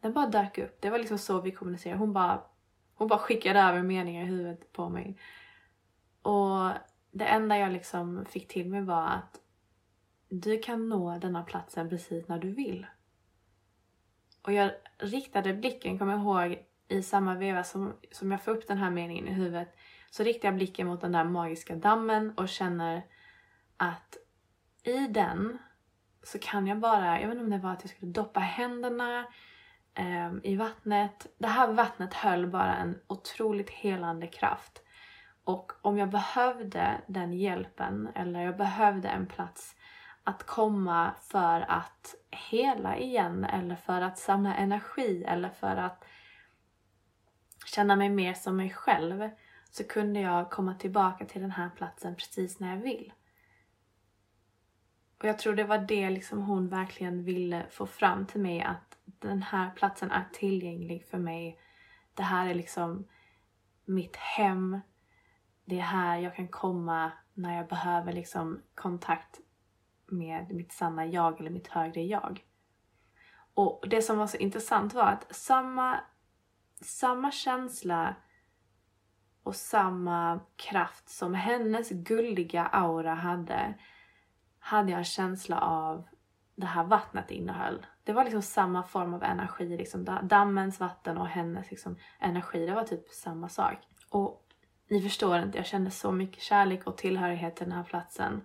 Den 0.00 0.12
bara 0.12 0.26
dök 0.26 0.58
upp. 0.58 0.80
Det 0.80 0.90
var 0.90 0.98
liksom 0.98 1.18
så 1.18 1.40
vi 1.40 1.50
kommunicerade. 1.50 1.98
Hon 1.98 2.12
bara, 2.12 2.42
hon 2.94 3.08
bara 3.08 3.18
skickade 3.18 3.60
över 3.60 3.82
meningar 3.82 4.22
i 4.22 4.26
huvudet 4.26 4.72
på 4.72 4.88
mig. 4.88 5.18
Och 6.22 6.70
det 7.10 7.24
enda 7.24 7.58
jag 7.58 7.72
liksom 7.72 8.24
fick 8.24 8.48
till 8.48 8.68
mig 8.68 8.82
var 8.82 9.06
att 9.06 9.40
du 10.28 10.58
kan 10.58 10.88
nå 10.88 11.18
denna 11.18 11.42
platsen 11.42 11.88
precis 11.88 12.28
när 12.28 12.38
du 12.38 12.52
vill. 12.52 12.86
Och 14.48 14.54
jag 14.54 14.70
riktade 14.98 15.54
blicken, 15.54 15.98
kommer 15.98 16.12
jag 16.12 16.20
ihåg, 16.20 16.58
i 16.88 17.02
samma 17.02 17.34
veva 17.34 17.64
som, 17.64 17.94
som 18.12 18.30
jag 18.30 18.42
får 18.42 18.52
upp 18.52 18.68
den 18.68 18.78
här 18.78 18.90
meningen 18.90 19.28
i 19.28 19.32
huvudet 19.32 19.76
så 20.10 20.22
riktar 20.22 20.48
jag 20.48 20.54
blicken 20.54 20.86
mot 20.86 21.00
den 21.00 21.12
där 21.12 21.24
magiska 21.24 21.76
dammen 21.76 22.32
och 22.36 22.48
känner 22.48 23.02
att 23.76 24.16
i 24.82 25.06
den 25.06 25.58
så 26.22 26.38
kan 26.38 26.66
jag 26.66 26.78
bara, 26.78 27.20
jag 27.20 27.28
vet 27.28 27.34
inte 27.34 27.44
om 27.44 27.50
det 27.50 27.58
var 27.58 27.72
att 27.72 27.82
jag 27.82 27.90
skulle 27.90 28.12
doppa 28.12 28.40
händerna 28.40 29.26
eh, 29.94 30.32
i 30.42 30.56
vattnet. 30.56 31.26
Det 31.38 31.48
här 31.48 31.72
vattnet 31.72 32.14
höll 32.14 32.46
bara 32.46 32.76
en 32.76 32.98
otroligt 33.06 33.70
helande 33.70 34.26
kraft. 34.26 34.82
Och 35.44 35.72
om 35.82 35.98
jag 35.98 36.10
behövde 36.10 37.00
den 37.06 37.32
hjälpen 37.32 38.08
eller 38.14 38.40
jag 38.40 38.56
behövde 38.56 39.08
en 39.08 39.26
plats 39.26 39.76
att 40.28 40.46
komma 40.46 41.14
för 41.20 41.60
att 41.68 42.14
hela 42.30 42.98
igen 42.98 43.44
eller 43.44 43.76
för 43.76 44.00
att 44.00 44.18
samla 44.18 44.54
energi 44.54 45.24
eller 45.24 45.50
för 45.50 45.76
att 45.76 46.04
känna 47.66 47.96
mig 47.96 48.08
mer 48.08 48.34
som 48.34 48.56
mig 48.56 48.70
själv 48.70 49.30
så 49.70 49.84
kunde 49.84 50.20
jag 50.20 50.50
komma 50.50 50.74
tillbaka 50.74 51.24
till 51.24 51.40
den 51.40 51.50
här 51.50 51.70
platsen 51.76 52.14
precis 52.14 52.60
när 52.60 52.70
jag 52.70 52.82
vill. 52.82 53.12
Och 55.18 55.24
jag 55.28 55.38
tror 55.38 55.54
det 55.54 55.64
var 55.64 55.78
det 55.78 56.10
liksom 56.10 56.42
hon 56.42 56.68
verkligen 56.68 57.24
ville 57.24 57.66
få 57.70 57.86
fram 57.86 58.26
till 58.26 58.40
mig 58.40 58.62
att 58.62 58.98
den 59.04 59.42
här 59.42 59.70
platsen 59.70 60.10
är 60.10 60.24
tillgänglig 60.32 61.06
för 61.10 61.18
mig. 61.18 61.58
Det 62.14 62.22
här 62.22 62.48
är 62.48 62.54
liksom 62.54 63.04
mitt 63.84 64.16
hem. 64.16 64.80
Det 65.64 65.78
är 65.78 65.82
här 65.82 66.18
jag 66.18 66.34
kan 66.34 66.48
komma 66.48 67.12
när 67.34 67.56
jag 67.56 67.68
behöver 67.68 68.12
liksom 68.12 68.62
kontakt 68.74 69.40
med 70.10 70.54
mitt 70.54 70.72
sanna 70.72 71.06
jag 71.06 71.40
eller 71.40 71.50
mitt 71.50 71.68
högre 71.68 72.02
jag. 72.02 72.44
Och 73.54 73.84
det 73.90 74.02
som 74.02 74.18
var 74.18 74.26
så 74.26 74.36
intressant 74.36 74.94
var 74.94 75.06
att 75.06 75.34
samma, 75.34 76.00
samma 76.80 77.30
känsla 77.30 78.14
och 79.42 79.56
samma 79.56 80.40
kraft 80.56 81.08
som 81.08 81.34
hennes 81.34 81.90
guldiga 81.90 82.66
aura 82.66 83.14
hade, 83.14 83.74
hade 84.58 84.90
jag 84.90 84.98
en 84.98 85.04
känsla 85.04 85.60
av 85.60 86.08
det 86.54 86.66
här 86.66 86.84
vattnet 86.84 87.30
innehöll. 87.30 87.86
Det 88.04 88.12
var 88.12 88.24
liksom 88.24 88.42
samma 88.42 88.82
form 88.82 89.14
av 89.14 89.22
energi, 89.22 89.76
liksom 89.76 90.20
dammens 90.22 90.80
vatten 90.80 91.18
och 91.18 91.28
hennes 91.28 91.70
liksom 91.70 91.96
energi. 92.20 92.66
Det 92.66 92.74
var 92.74 92.84
typ 92.84 93.08
samma 93.10 93.48
sak. 93.48 93.76
Och 94.10 94.44
ni 94.90 95.02
förstår 95.02 95.38
inte, 95.38 95.58
jag 95.58 95.66
kände 95.66 95.90
så 95.90 96.12
mycket 96.12 96.42
kärlek 96.42 96.86
och 96.86 96.96
tillhörighet 96.96 97.56
till 97.56 97.66
den 97.66 97.76
här 97.76 97.84
platsen. 97.84 98.42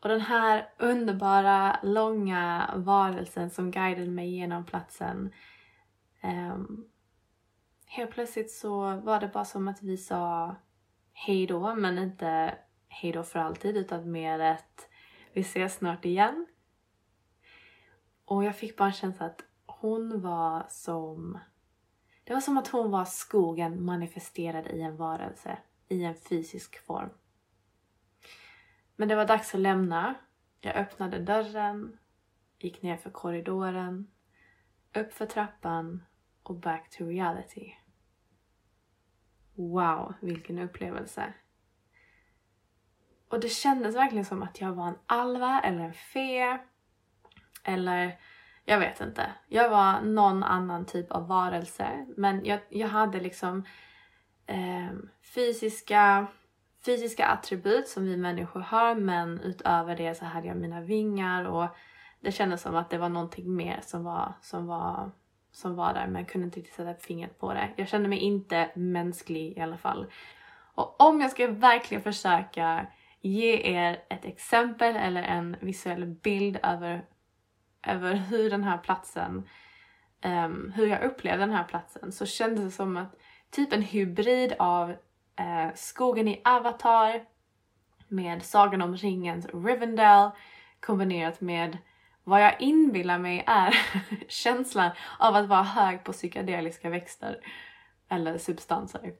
Och 0.00 0.08
den 0.08 0.20
här 0.20 0.68
underbara, 0.78 1.78
långa 1.82 2.70
varelsen 2.76 3.50
som 3.50 3.70
guidade 3.70 4.10
mig 4.10 4.34
genom 4.34 4.64
platsen. 4.64 5.32
Um, 6.22 6.88
helt 7.86 8.10
plötsligt 8.10 8.50
så 8.50 8.96
var 8.96 9.20
det 9.20 9.28
bara 9.28 9.44
som 9.44 9.68
att 9.68 9.82
vi 9.82 9.96
sa 9.96 10.56
hej 11.12 11.46
då, 11.46 11.74
men 11.74 11.98
inte 11.98 12.54
hej 12.88 13.12
då 13.12 13.22
för 13.22 13.38
alltid 13.38 13.76
utan 13.76 14.10
mer 14.10 14.40
ett 14.40 14.88
vi 15.32 15.40
ses 15.40 15.74
snart 15.74 16.04
igen. 16.04 16.46
Och 18.24 18.44
jag 18.44 18.56
fick 18.56 18.76
bara 18.76 18.88
en 18.88 18.92
känsla 18.92 19.26
att 19.26 19.44
hon 19.66 20.20
var 20.20 20.66
som... 20.68 21.38
Det 22.24 22.34
var 22.34 22.40
som 22.40 22.58
att 22.58 22.68
hon 22.68 22.90
var 22.90 23.04
skogen 23.04 23.84
manifesterad 23.84 24.66
i 24.66 24.80
en 24.80 24.96
varelse, 24.96 25.58
i 25.88 26.04
en 26.04 26.14
fysisk 26.14 26.86
form. 26.86 27.10
Men 29.00 29.08
det 29.08 29.16
var 29.16 29.24
dags 29.24 29.54
att 29.54 29.60
lämna. 29.60 30.14
Jag 30.60 30.76
öppnade 30.76 31.18
dörren, 31.18 31.98
gick 32.58 32.82
ner 32.82 32.96
för 32.96 33.10
korridoren, 33.10 34.10
upp 34.94 35.12
för 35.12 35.26
trappan 35.26 36.04
och 36.42 36.54
back 36.54 36.90
to 36.90 37.04
reality. 37.04 37.72
Wow, 39.54 40.14
vilken 40.20 40.58
upplevelse. 40.58 41.32
Och 43.28 43.40
det 43.40 43.48
kändes 43.48 43.96
verkligen 43.96 44.24
som 44.24 44.42
att 44.42 44.60
jag 44.60 44.72
var 44.72 44.88
en 44.88 44.98
alva 45.06 45.60
eller 45.60 45.80
en 45.80 45.94
fe. 45.94 46.58
Eller 47.64 48.20
jag 48.64 48.78
vet 48.78 49.00
inte. 49.00 49.32
Jag 49.48 49.70
var 49.70 50.00
någon 50.00 50.42
annan 50.42 50.86
typ 50.86 51.10
av 51.12 51.28
varelse. 51.28 52.06
Men 52.16 52.44
jag, 52.44 52.60
jag 52.68 52.88
hade 52.88 53.20
liksom 53.20 53.64
eh, 54.46 54.90
fysiska, 55.34 56.26
fysiska 56.86 57.26
attribut 57.26 57.88
som 57.88 58.04
vi 58.04 58.16
människor 58.16 58.60
har. 58.60 58.94
Men 58.94 59.40
utöver 59.40 59.96
det 59.96 60.14
så 60.14 60.24
hade 60.24 60.46
jag 60.46 60.56
mina 60.56 60.80
vingar 60.80 61.44
och 61.44 61.68
det 62.20 62.32
kändes 62.32 62.62
som 62.62 62.76
att 62.76 62.90
det 62.90 62.98
var 62.98 63.08
någonting 63.08 63.56
mer 63.56 63.80
som 63.82 64.04
var, 64.04 64.32
som 64.42 64.66
var, 64.66 65.10
som 65.52 65.76
var 65.76 65.94
där. 65.94 66.06
Men 66.06 66.22
jag 66.22 66.28
kunde 66.28 66.44
inte 66.44 66.58
riktigt 66.58 66.74
sätta 66.74 66.94
fingret 66.94 67.38
på 67.38 67.54
det. 67.54 67.70
Jag 67.76 67.88
kände 67.88 68.08
mig 68.08 68.18
inte 68.18 68.70
mänsklig 68.74 69.58
i 69.58 69.60
alla 69.60 69.78
fall. 69.78 70.06
Och 70.74 71.00
om 71.00 71.20
jag 71.20 71.30
ska 71.30 71.46
verkligen 71.46 72.02
försöka 72.02 72.86
ge 73.20 73.76
er 73.76 74.02
ett 74.10 74.24
exempel 74.24 74.96
eller 74.96 75.22
en 75.22 75.56
visuell 75.60 76.06
bild 76.06 76.58
över, 76.62 77.04
över 77.86 78.14
hur 78.14 78.50
den 78.50 78.64
här 78.64 78.78
platsen, 78.78 79.48
um, 80.24 80.72
hur 80.76 80.86
jag 80.86 81.02
upplevde 81.02 81.42
den 81.42 81.56
här 81.56 81.64
platsen 81.64 82.12
så 82.12 82.26
kändes 82.26 82.64
det 82.64 82.70
som 82.70 82.96
att 82.96 83.16
typ 83.50 83.72
en 83.72 83.82
hybrid 83.82 84.54
av 84.58 84.96
eh, 85.40 85.74
skogen 85.74 86.28
i 86.28 86.40
Avatar 86.44 87.24
med 88.08 88.42
Sagan 88.42 88.82
om 88.82 88.96
ringens 88.96 89.46
Rivendell 89.46 90.30
kombinerat 90.80 91.40
med 91.40 91.78
vad 92.24 92.42
jag 92.42 92.60
inbillar 92.60 93.18
mig 93.18 93.44
är 93.46 93.78
känslan 94.28 94.90
av 95.18 95.36
att 95.36 95.48
vara 95.48 95.62
hög 95.62 96.04
på 96.04 96.12
psykedeliska 96.12 96.90
växter 96.90 97.40
eller 98.08 98.38
substanser. 98.38 99.12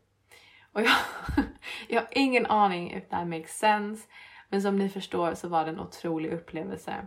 Och 0.72 0.80
jag, 0.83 0.90
jag 1.88 2.00
har 2.00 2.09
ingen 2.12 2.46
aning 2.46 2.94
if 2.94 3.09
that 3.09 3.26
makes 3.26 3.59
sense. 3.59 4.09
Men 4.48 4.62
som 4.62 4.76
ni 4.76 4.88
förstår 4.88 5.35
så 5.35 5.48
var 5.48 5.64
det 5.64 5.70
en 5.70 5.80
otrolig 5.80 6.33
upplevelse. 6.33 7.06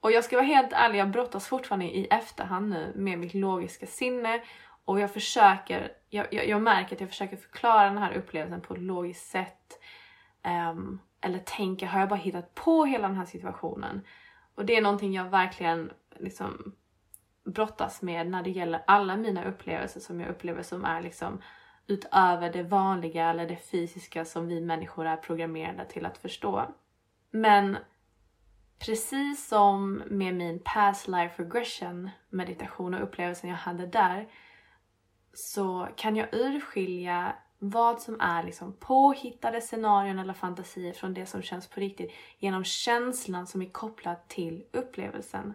Och 0.00 0.12
jag 0.12 0.24
ska 0.24 0.36
vara 0.36 0.46
helt 0.46 0.72
ärlig, 0.72 0.98
jag 0.98 1.10
brottas 1.10 1.48
fortfarande 1.48 1.86
i 1.86 2.06
efterhand 2.10 2.68
nu 2.68 2.92
med 2.96 3.18
mitt 3.18 3.34
logiska 3.34 3.86
sinne. 3.86 4.42
Och 4.88 5.00
jag 5.00 5.12
försöker, 5.12 5.92
jag, 6.08 6.34
jag, 6.34 6.48
jag 6.48 6.62
märker 6.62 6.96
att 6.96 7.00
jag 7.00 7.10
försöker 7.10 7.36
förklara 7.36 7.84
den 7.84 7.98
här 7.98 8.12
upplevelsen 8.12 8.60
på 8.60 8.74
ett 8.74 8.80
logiskt 8.80 9.30
sätt. 9.30 9.80
Um, 10.70 11.00
eller 11.20 11.38
tänker, 11.38 11.86
har 11.86 12.00
jag 12.00 12.08
bara 12.08 12.18
hittat 12.18 12.54
på 12.54 12.84
hela 12.84 13.08
den 13.08 13.16
här 13.16 13.24
situationen? 13.24 14.00
Och 14.54 14.64
det 14.64 14.76
är 14.76 14.82
någonting 14.82 15.12
jag 15.12 15.24
verkligen 15.24 15.90
liksom 16.16 16.72
brottas 17.44 18.02
med 18.02 18.30
när 18.30 18.42
det 18.42 18.50
gäller 18.50 18.82
alla 18.86 19.16
mina 19.16 19.44
upplevelser 19.44 20.00
som 20.00 20.20
jag 20.20 20.30
upplever 20.30 20.62
som 20.62 20.84
är 20.84 21.02
liksom 21.02 21.42
utöver 21.86 22.52
det 22.52 22.62
vanliga 22.62 23.30
eller 23.30 23.48
det 23.48 23.70
fysiska 23.70 24.24
som 24.24 24.48
vi 24.48 24.60
människor 24.60 25.06
är 25.06 25.16
programmerade 25.16 25.84
till 25.84 26.06
att 26.06 26.18
förstå. 26.18 26.66
Men 27.30 27.76
precis 28.78 29.48
som 29.48 30.02
med 30.06 30.34
min 30.34 30.60
past 30.64 31.08
life 31.08 31.42
regression 31.42 32.10
meditation 32.30 32.94
och 32.94 33.02
upplevelsen 33.02 33.50
jag 33.50 33.56
hade 33.56 33.86
där 33.86 34.28
så 35.32 35.88
kan 35.96 36.16
jag 36.16 36.28
urskilja 36.32 37.36
vad 37.58 38.02
som 38.02 38.20
är 38.20 38.42
liksom 38.42 38.72
påhittade 38.72 39.60
scenarion 39.60 40.18
eller 40.18 40.34
fantasier 40.34 40.92
från 40.92 41.14
det 41.14 41.26
som 41.26 41.42
känns 41.42 41.66
på 41.66 41.80
riktigt 41.80 42.12
genom 42.38 42.64
känslan 42.64 43.46
som 43.46 43.62
är 43.62 43.70
kopplad 43.70 44.28
till 44.28 44.64
upplevelsen. 44.72 45.54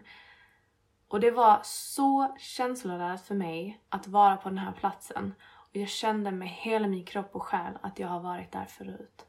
Och 1.08 1.20
det 1.20 1.30
var 1.30 1.60
så 1.64 2.36
känsloladdat 2.38 3.26
för 3.26 3.34
mig 3.34 3.80
att 3.88 4.08
vara 4.08 4.36
på 4.36 4.48
den 4.48 4.58
här 4.58 4.72
platsen 4.72 5.34
och 5.42 5.76
jag 5.76 5.88
kände 5.88 6.30
med 6.30 6.48
hela 6.48 6.88
min 6.88 7.04
kropp 7.04 7.34
och 7.34 7.42
själ 7.42 7.78
att 7.80 7.98
jag 7.98 8.08
har 8.08 8.20
varit 8.20 8.52
där 8.52 8.64
förut. 8.64 9.26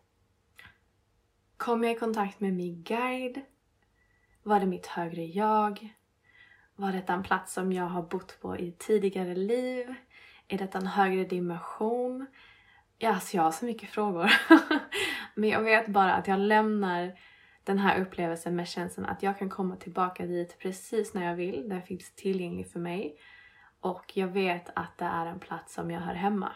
Kom 1.57 1.83
jag 1.83 1.93
i 1.93 1.99
kontakt 1.99 2.39
med 2.39 2.53
min 2.53 2.83
guide? 2.83 3.41
Var 4.43 4.59
det 4.59 4.65
mitt 4.65 4.87
högre 4.87 5.25
jag? 5.25 5.93
Var 6.75 6.91
detta 6.91 7.13
en 7.13 7.23
plats 7.23 7.53
som 7.53 7.73
jag 7.73 7.85
har 7.85 8.01
bott 8.01 8.41
på 8.41 8.57
i 8.57 8.71
tidigare 8.71 9.35
liv? 9.35 9.95
Är 10.47 10.57
detta 10.57 10.77
en 10.77 10.87
högre 10.87 11.23
dimension? 11.23 12.25
Ja, 12.97 13.13
alltså 13.13 13.37
jag 13.37 13.43
har 13.43 13.51
så 13.51 13.65
mycket 13.65 13.89
frågor. 13.89 14.31
Men 15.35 15.49
jag 15.49 15.61
vet 15.61 15.87
bara 15.87 16.13
att 16.13 16.27
jag 16.27 16.39
lämnar 16.39 17.19
den 17.63 17.79
här 17.79 18.01
upplevelsen 18.01 18.55
med 18.55 18.67
känslan 18.67 19.05
att 19.05 19.23
jag 19.23 19.39
kan 19.39 19.49
komma 19.49 19.75
tillbaka 19.75 20.25
dit 20.25 20.59
precis 20.59 21.13
när 21.13 21.25
jag 21.25 21.35
vill. 21.35 21.69
Den 21.69 21.81
finns 21.81 22.15
tillgänglig 22.15 22.71
för 22.71 22.79
mig. 22.79 23.17
Och 23.79 24.17
jag 24.17 24.27
vet 24.27 24.69
att 24.75 24.97
det 24.97 25.05
är 25.05 25.25
en 25.25 25.39
plats 25.39 25.73
som 25.73 25.91
jag 25.91 26.01
hör 26.01 26.13
hemma. 26.13 26.51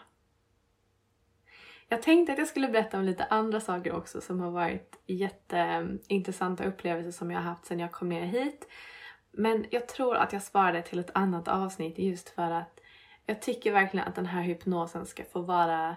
Jag 1.88 2.02
tänkte 2.02 2.32
att 2.32 2.38
jag 2.38 2.48
skulle 2.48 2.68
berätta 2.68 2.98
om 2.98 3.04
lite 3.04 3.24
andra 3.24 3.60
saker 3.60 3.92
också 3.92 4.20
som 4.20 4.40
har 4.40 4.50
varit 4.50 5.02
jätteintressanta 5.06 6.64
upplevelser 6.64 7.10
som 7.10 7.30
jag 7.30 7.38
har 7.38 7.44
haft 7.44 7.66
sedan 7.66 7.78
jag 7.78 7.92
kom 7.92 8.08
ner 8.08 8.26
hit. 8.26 8.68
Men 9.32 9.66
jag 9.70 9.88
tror 9.88 10.16
att 10.16 10.32
jag 10.32 10.42
sparar 10.42 10.72
det 10.72 10.82
till 10.82 10.98
ett 10.98 11.10
annat 11.14 11.48
avsnitt 11.48 11.98
just 11.98 12.28
för 12.28 12.50
att 12.50 12.80
jag 13.30 13.42
tycker 13.42 13.72
verkligen 13.72 14.08
att 14.08 14.14
den 14.14 14.26
här 14.26 14.42
hypnosen 14.42 15.06
ska 15.06 15.24
få 15.24 15.40
vara 15.40 15.96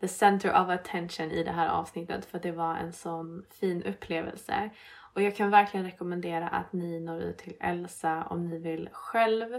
the 0.00 0.08
center 0.08 0.62
of 0.62 0.68
attention 0.68 1.30
i 1.30 1.42
det 1.44 1.50
här 1.50 1.68
avsnittet 1.68 2.24
för 2.24 2.36
att 2.36 2.42
det 2.42 2.52
var 2.52 2.74
en 2.74 2.92
sån 2.92 3.44
fin 3.50 3.82
upplevelse. 3.82 4.70
Och 5.14 5.22
jag 5.22 5.36
kan 5.36 5.50
verkligen 5.50 5.86
rekommendera 5.86 6.48
att 6.48 6.72
ni 6.72 7.00
når 7.00 7.20
ut 7.20 7.38
till 7.38 7.54
Elsa 7.60 8.26
om 8.30 8.46
ni 8.46 8.58
vill 8.58 8.88
själv 8.92 9.54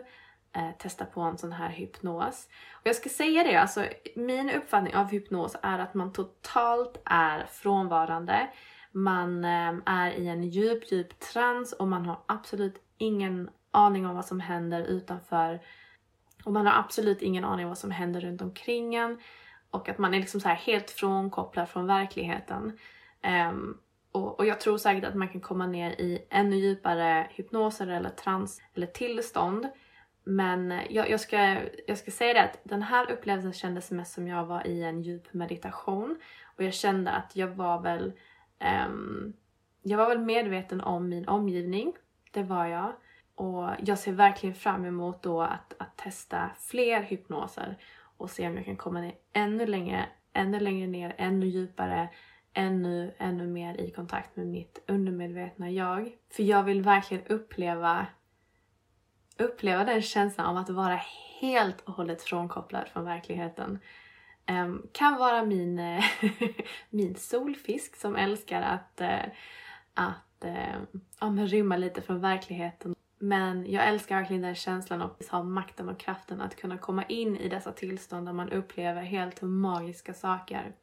eh, 0.56 0.72
testa 0.78 1.06
på 1.06 1.22
en 1.22 1.38
sån 1.38 1.52
här 1.52 1.70
hypnos. 1.70 2.48
Och 2.74 2.88
jag 2.88 2.96
ska 2.96 3.10
säga 3.10 3.44
det, 3.44 3.56
alltså 3.56 3.86
min 4.16 4.50
uppfattning 4.50 4.96
av 4.96 5.12
hypnos 5.12 5.56
är 5.62 5.80
att 5.80 5.94
man 5.94 6.14
totalt 6.14 7.02
är 7.06 7.46
frånvarande. 7.46 8.48
Man 8.92 9.46
eh, 9.46 9.74
är 9.86 10.12
i 10.12 10.28
en 10.28 10.44
djup, 10.44 10.92
djup 10.92 11.20
trans 11.20 11.74
och 11.74 11.88
man 11.88 12.06
har 12.06 12.20
absolut 12.26 12.76
ingen 12.98 13.50
aning 13.72 14.06
om 14.06 14.16
vad 14.16 14.26
som 14.26 14.40
händer 14.40 14.82
utanför. 14.82 15.60
Och 16.44 16.54
man 16.54 16.66
har 16.66 16.80
absolut 16.80 17.22
ingen 17.22 17.44
aning 17.44 17.66
om 17.66 17.70
vad 17.70 17.78
som 17.78 17.92
händer 17.92 18.22
runt 18.22 18.42
omkring 18.42 18.96
en. 18.96 19.20
Och 19.70 19.90
att 19.90 19.98
man 19.98 20.14
är 20.14 20.20
liksom 20.20 20.42
så 20.42 20.48
här 20.48 20.56
helt 20.56 20.92
frånkopplad 20.92 21.70
från 21.70 21.88
verkligheten. 21.88 22.78
Um, 23.50 23.78
och, 24.12 24.40
och, 24.40 24.46
jag 24.46 24.60
tror 24.60 24.78
säkert 24.78 25.04
att 25.04 25.16
man 25.16 25.30
kan 25.30 25.42
komma 25.42 25.68
ner 25.68 25.92
i 25.92 26.28
ännu 26.30 26.56
djupare 26.56 27.28
hypnoser 27.30 27.88
eller 27.88 28.10
trans 28.10 28.62
eller 28.74 28.88
tillstånd 28.88 29.68
men 30.24 30.80
jag, 30.90 31.10
jag, 31.10 31.20
ska, 31.20 31.58
jag 31.88 31.98
ska 31.98 32.12
säga 32.12 32.34
det 32.34 32.44
att 32.44 32.60
den 32.64 32.82
här 32.82 33.12
upplevelsen 33.12 33.54
kändes 33.54 33.92
mest 33.92 34.14
som 34.14 34.28
jag 34.28 34.46
var 34.46 34.68
i 34.68 34.84
en 34.84 35.02
djup 35.02 35.34
meditation. 35.34 36.18
Och 36.58 36.64
jag 36.64 36.74
kände 36.74 37.12
att 37.12 37.36
jag 37.36 37.48
var 37.48 37.82
väl 37.82 38.14
um, 38.88 39.34
jag 39.84 39.98
var 39.98 40.10
väl 40.10 40.20
medveten 40.20 40.82
om 40.82 41.10
min 41.10 41.28
omgivning. 41.28 41.94
Det 42.32 42.44
var 42.44 42.66
jag. 42.66 42.94
Och 43.36 43.70
jag 43.80 44.00
ser 44.00 44.12
verkligen 44.12 44.56
fram 44.56 44.86
emot 44.86 45.24
då 45.24 45.42
att, 45.42 45.74
att 45.78 45.98
testa 45.98 46.50
fler 46.60 47.02
hypnoser 47.02 47.78
och 48.18 48.30
se 48.30 48.48
om 48.48 48.56
jag 48.56 48.66
kan 48.66 48.78
komma 48.78 49.02
ner 49.02 49.16
ännu 49.34 49.66
längre, 49.66 50.06
ännu 50.34 50.60
längre 50.60 50.88
ner, 50.88 51.16
ännu 51.18 51.46
djupare, 51.46 52.10
ännu, 52.54 53.16
ännu 53.18 53.48
mer 53.48 53.82
i 53.82 53.92
kontakt 53.92 54.36
med 54.36 54.48
mitt 54.48 54.84
undermedvetna 54.88 55.72
jag. 55.72 56.12
För 56.30 56.44
jag 56.44 56.64
vill 56.64 56.82
verkligen 56.82 57.28
uppleva 57.28 58.08
uppleva 59.38 59.84
den 59.84 60.02
känslan 60.02 60.48
av 60.48 60.58
att 60.58 60.70
vara 60.70 61.00
helt 61.42 61.82
och 61.82 61.94
hållet 61.94 62.22
frånkopplad 62.22 62.88
från 62.88 63.06
verkligheten. 63.06 63.80
Um, 64.52 64.88
kan 64.92 65.16
vara 65.16 65.46
min, 65.46 65.82
min 66.90 67.16
solfisk 67.16 67.96
som 67.96 68.16
älskar 68.16 68.62
att, 68.62 69.02
uh, 69.02 69.32
att 69.94 70.46
uh, 70.46 71.02
ja, 71.20 71.28
rymma 71.28 71.78
lite 71.78 72.02
från 72.02 72.22
verkligheten. 72.22 72.96
Men 73.24 73.72
jag 73.72 73.88
älskar 73.88 74.16
verkligen 74.16 74.42
den 74.42 74.56
känslan 74.56 75.02
och 75.02 75.24
ha 75.32 75.44
makten 75.44 75.90
och 75.90 76.00
kraften 76.00 76.42
att 76.42 76.56
kunna 76.56 76.78
komma 76.78 77.04
in 77.04 77.38
i 77.38 77.50
dessa 77.50 77.72
tillstånd 77.72 78.28
där 78.28 78.34
man 78.34 78.50
upplever 78.50 79.02
helt 79.02 79.42
magiska 79.42 80.14
saker. 80.14 80.76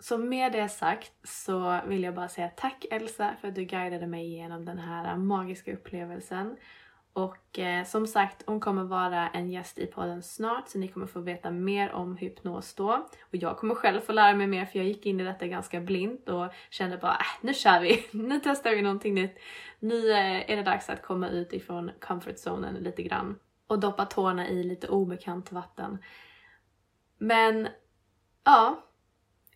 Så 0.00 0.18
med 0.18 0.52
det 0.52 0.68
sagt 0.68 1.12
så 1.24 1.80
vill 1.86 2.02
jag 2.02 2.14
bara 2.14 2.28
säga 2.28 2.48
tack 2.56 2.84
Elsa 2.90 3.34
för 3.40 3.48
att 3.48 3.54
du 3.54 3.64
guidade 3.64 4.06
mig 4.06 4.26
igenom 4.26 4.64
den 4.64 4.78
här 4.78 5.16
magiska 5.16 5.72
upplevelsen. 5.72 6.56
Och 7.14 7.58
eh, 7.58 7.84
som 7.84 8.06
sagt, 8.06 8.42
hon 8.46 8.60
kommer 8.60 8.84
vara 8.84 9.28
en 9.28 9.50
gäst 9.50 9.78
i 9.78 9.86
podden 9.86 10.22
snart 10.22 10.68
så 10.68 10.78
ni 10.78 10.88
kommer 10.88 11.06
få 11.06 11.20
veta 11.20 11.50
mer 11.50 11.92
om 11.92 12.16
hypnos 12.16 12.74
då. 12.74 12.90
Och 13.20 13.36
jag 13.36 13.58
kommer 13.58 13.74
själv 13.74 14.00
få 14.00 14.12
lära 14.12 14.36
mig 14.36 14.46
mer 14.46 14.64
för 14.64 14.78
jag 14.78 14.88
gick 14.88 15.06
in 15.06 15.20
i 15.20 15.24
detta 15.24 15.46
ganska 15.46 15.80
blint 15.80 16.28
och 16.28 16.52
kände 16.70 16.96
bara 16.96 17.12
äh, 17.12 17.26
nu 17.40 17.54
kör 17.54 17.80
vi, 17.80 18.06
nu 18.18 18.40
testar 18.44 18.70
vi 18.70 18.82
någonting 18.82 19.14
nytt. 19.14 19.38
Nu 19.78 20.10
eh, 20.10 20.50
är 20.50 20.56
det 20.56 20.62
dags 20.62 20.90
att 20.90 21.02
komma 21.02 21.28
ut 21.28 21.52
ifrån 21.52 21.90
comfort 22.00 22.38
zonen 22.38 22.74
lite 22.74 23.02
grann 23.02 23.38
och 23.66 23.80
doppa 23.80 24.06
tårna 24.06 24.48
i 24.48 24.62
lite 24.62 24.88
obekant 24.88 25.52
vatten. 25.52 25.98
Men 27.18 27.68
ja, 28.44 28.82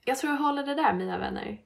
jag 0.04 0.18
tror 0.18 0.32
jag 0.32 0.38
håller 0.38 0.62
det 0.62 0.74
där 0.74 0.94
mina 0.94 1.18
vänner 1.18 1.65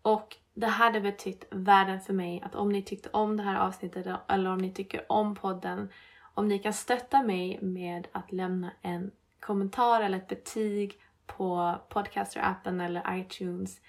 och 0.01 0.37
det 0.53 0.67
hade 0.67 1.01
betytt 1.01 1.47
världen 1.51 1.99
för 1.99 2.13
mig 2.13 2.41
att 2.45 2.55
om 2.55 2.69
ni 2.69 2.83
tyckte 2.83 3.09
om 3.09 3.37
det 3.37 3.43
här 3.43 3.59
avsnittet 3.59 4.07
eller 4.27 4.49
om 4.49 4.57
ni 4.57 4.73
tycker 4.73 5.11
om 5.11 5.35
podden, 5.35 5.89
om 6.33 6.47
ni 6.47 6.59
kan 6.59 6.73
stötta 6.73 7.23
mig 7.23 7.59
med 7.61 8.07
att 8.11 8.31
lämna 8.31 8.71
en 8.81 9.11
kommentar 9.39 10.01
eller 10.01 10.17
ett 10.17 10.27
betyg 10.27 10.99
på 11.27 11.75
Podcaster-appen 11.89 12.85
eller 12.85 13.19
iTunes. 13.19 13.81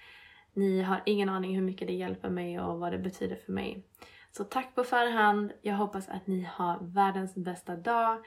Ni 0.53 0.81
har 0.81 1.01
ingen 1.05 1.29
aning 1.29 1.55
hur 1.55 1.63
mycket 1.63 1.87
det 1.87 1.93
hjälper 1.93 2.29
mig 2.29 2.59
och 2.59 2.79
vad 2.79 2.91
det 2.91 2.99
betyder 2.99 3.35
för 3.35 3.51
mig. 3.51 3.83
Så 4.31 4.43
tack 4.43 4.75
på 4.75 4.83
förhand. 4.83 5.51
Jag 5.61 5.75
hoppas 5.75 6.09
att 6.09 6.27
ni 6.27 6.47
har 6.51 6.77
världens 6.81 7.35
bästa 7.35 7.75
dag. 7.75 8.17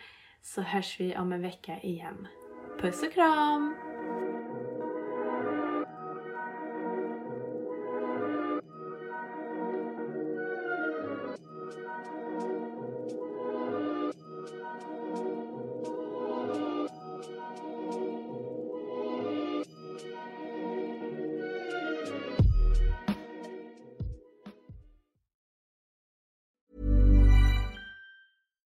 Så 0.42 0.60
hörs 0.60 1.00
vi 1.00 1.16
om 1.16 1.32
en 1.32 1.42
vecka 1.42 1.80
igen. 1.80 2.28
Puss 2.80 3.02
och 3.02 3.12
kram! 3.12 3.93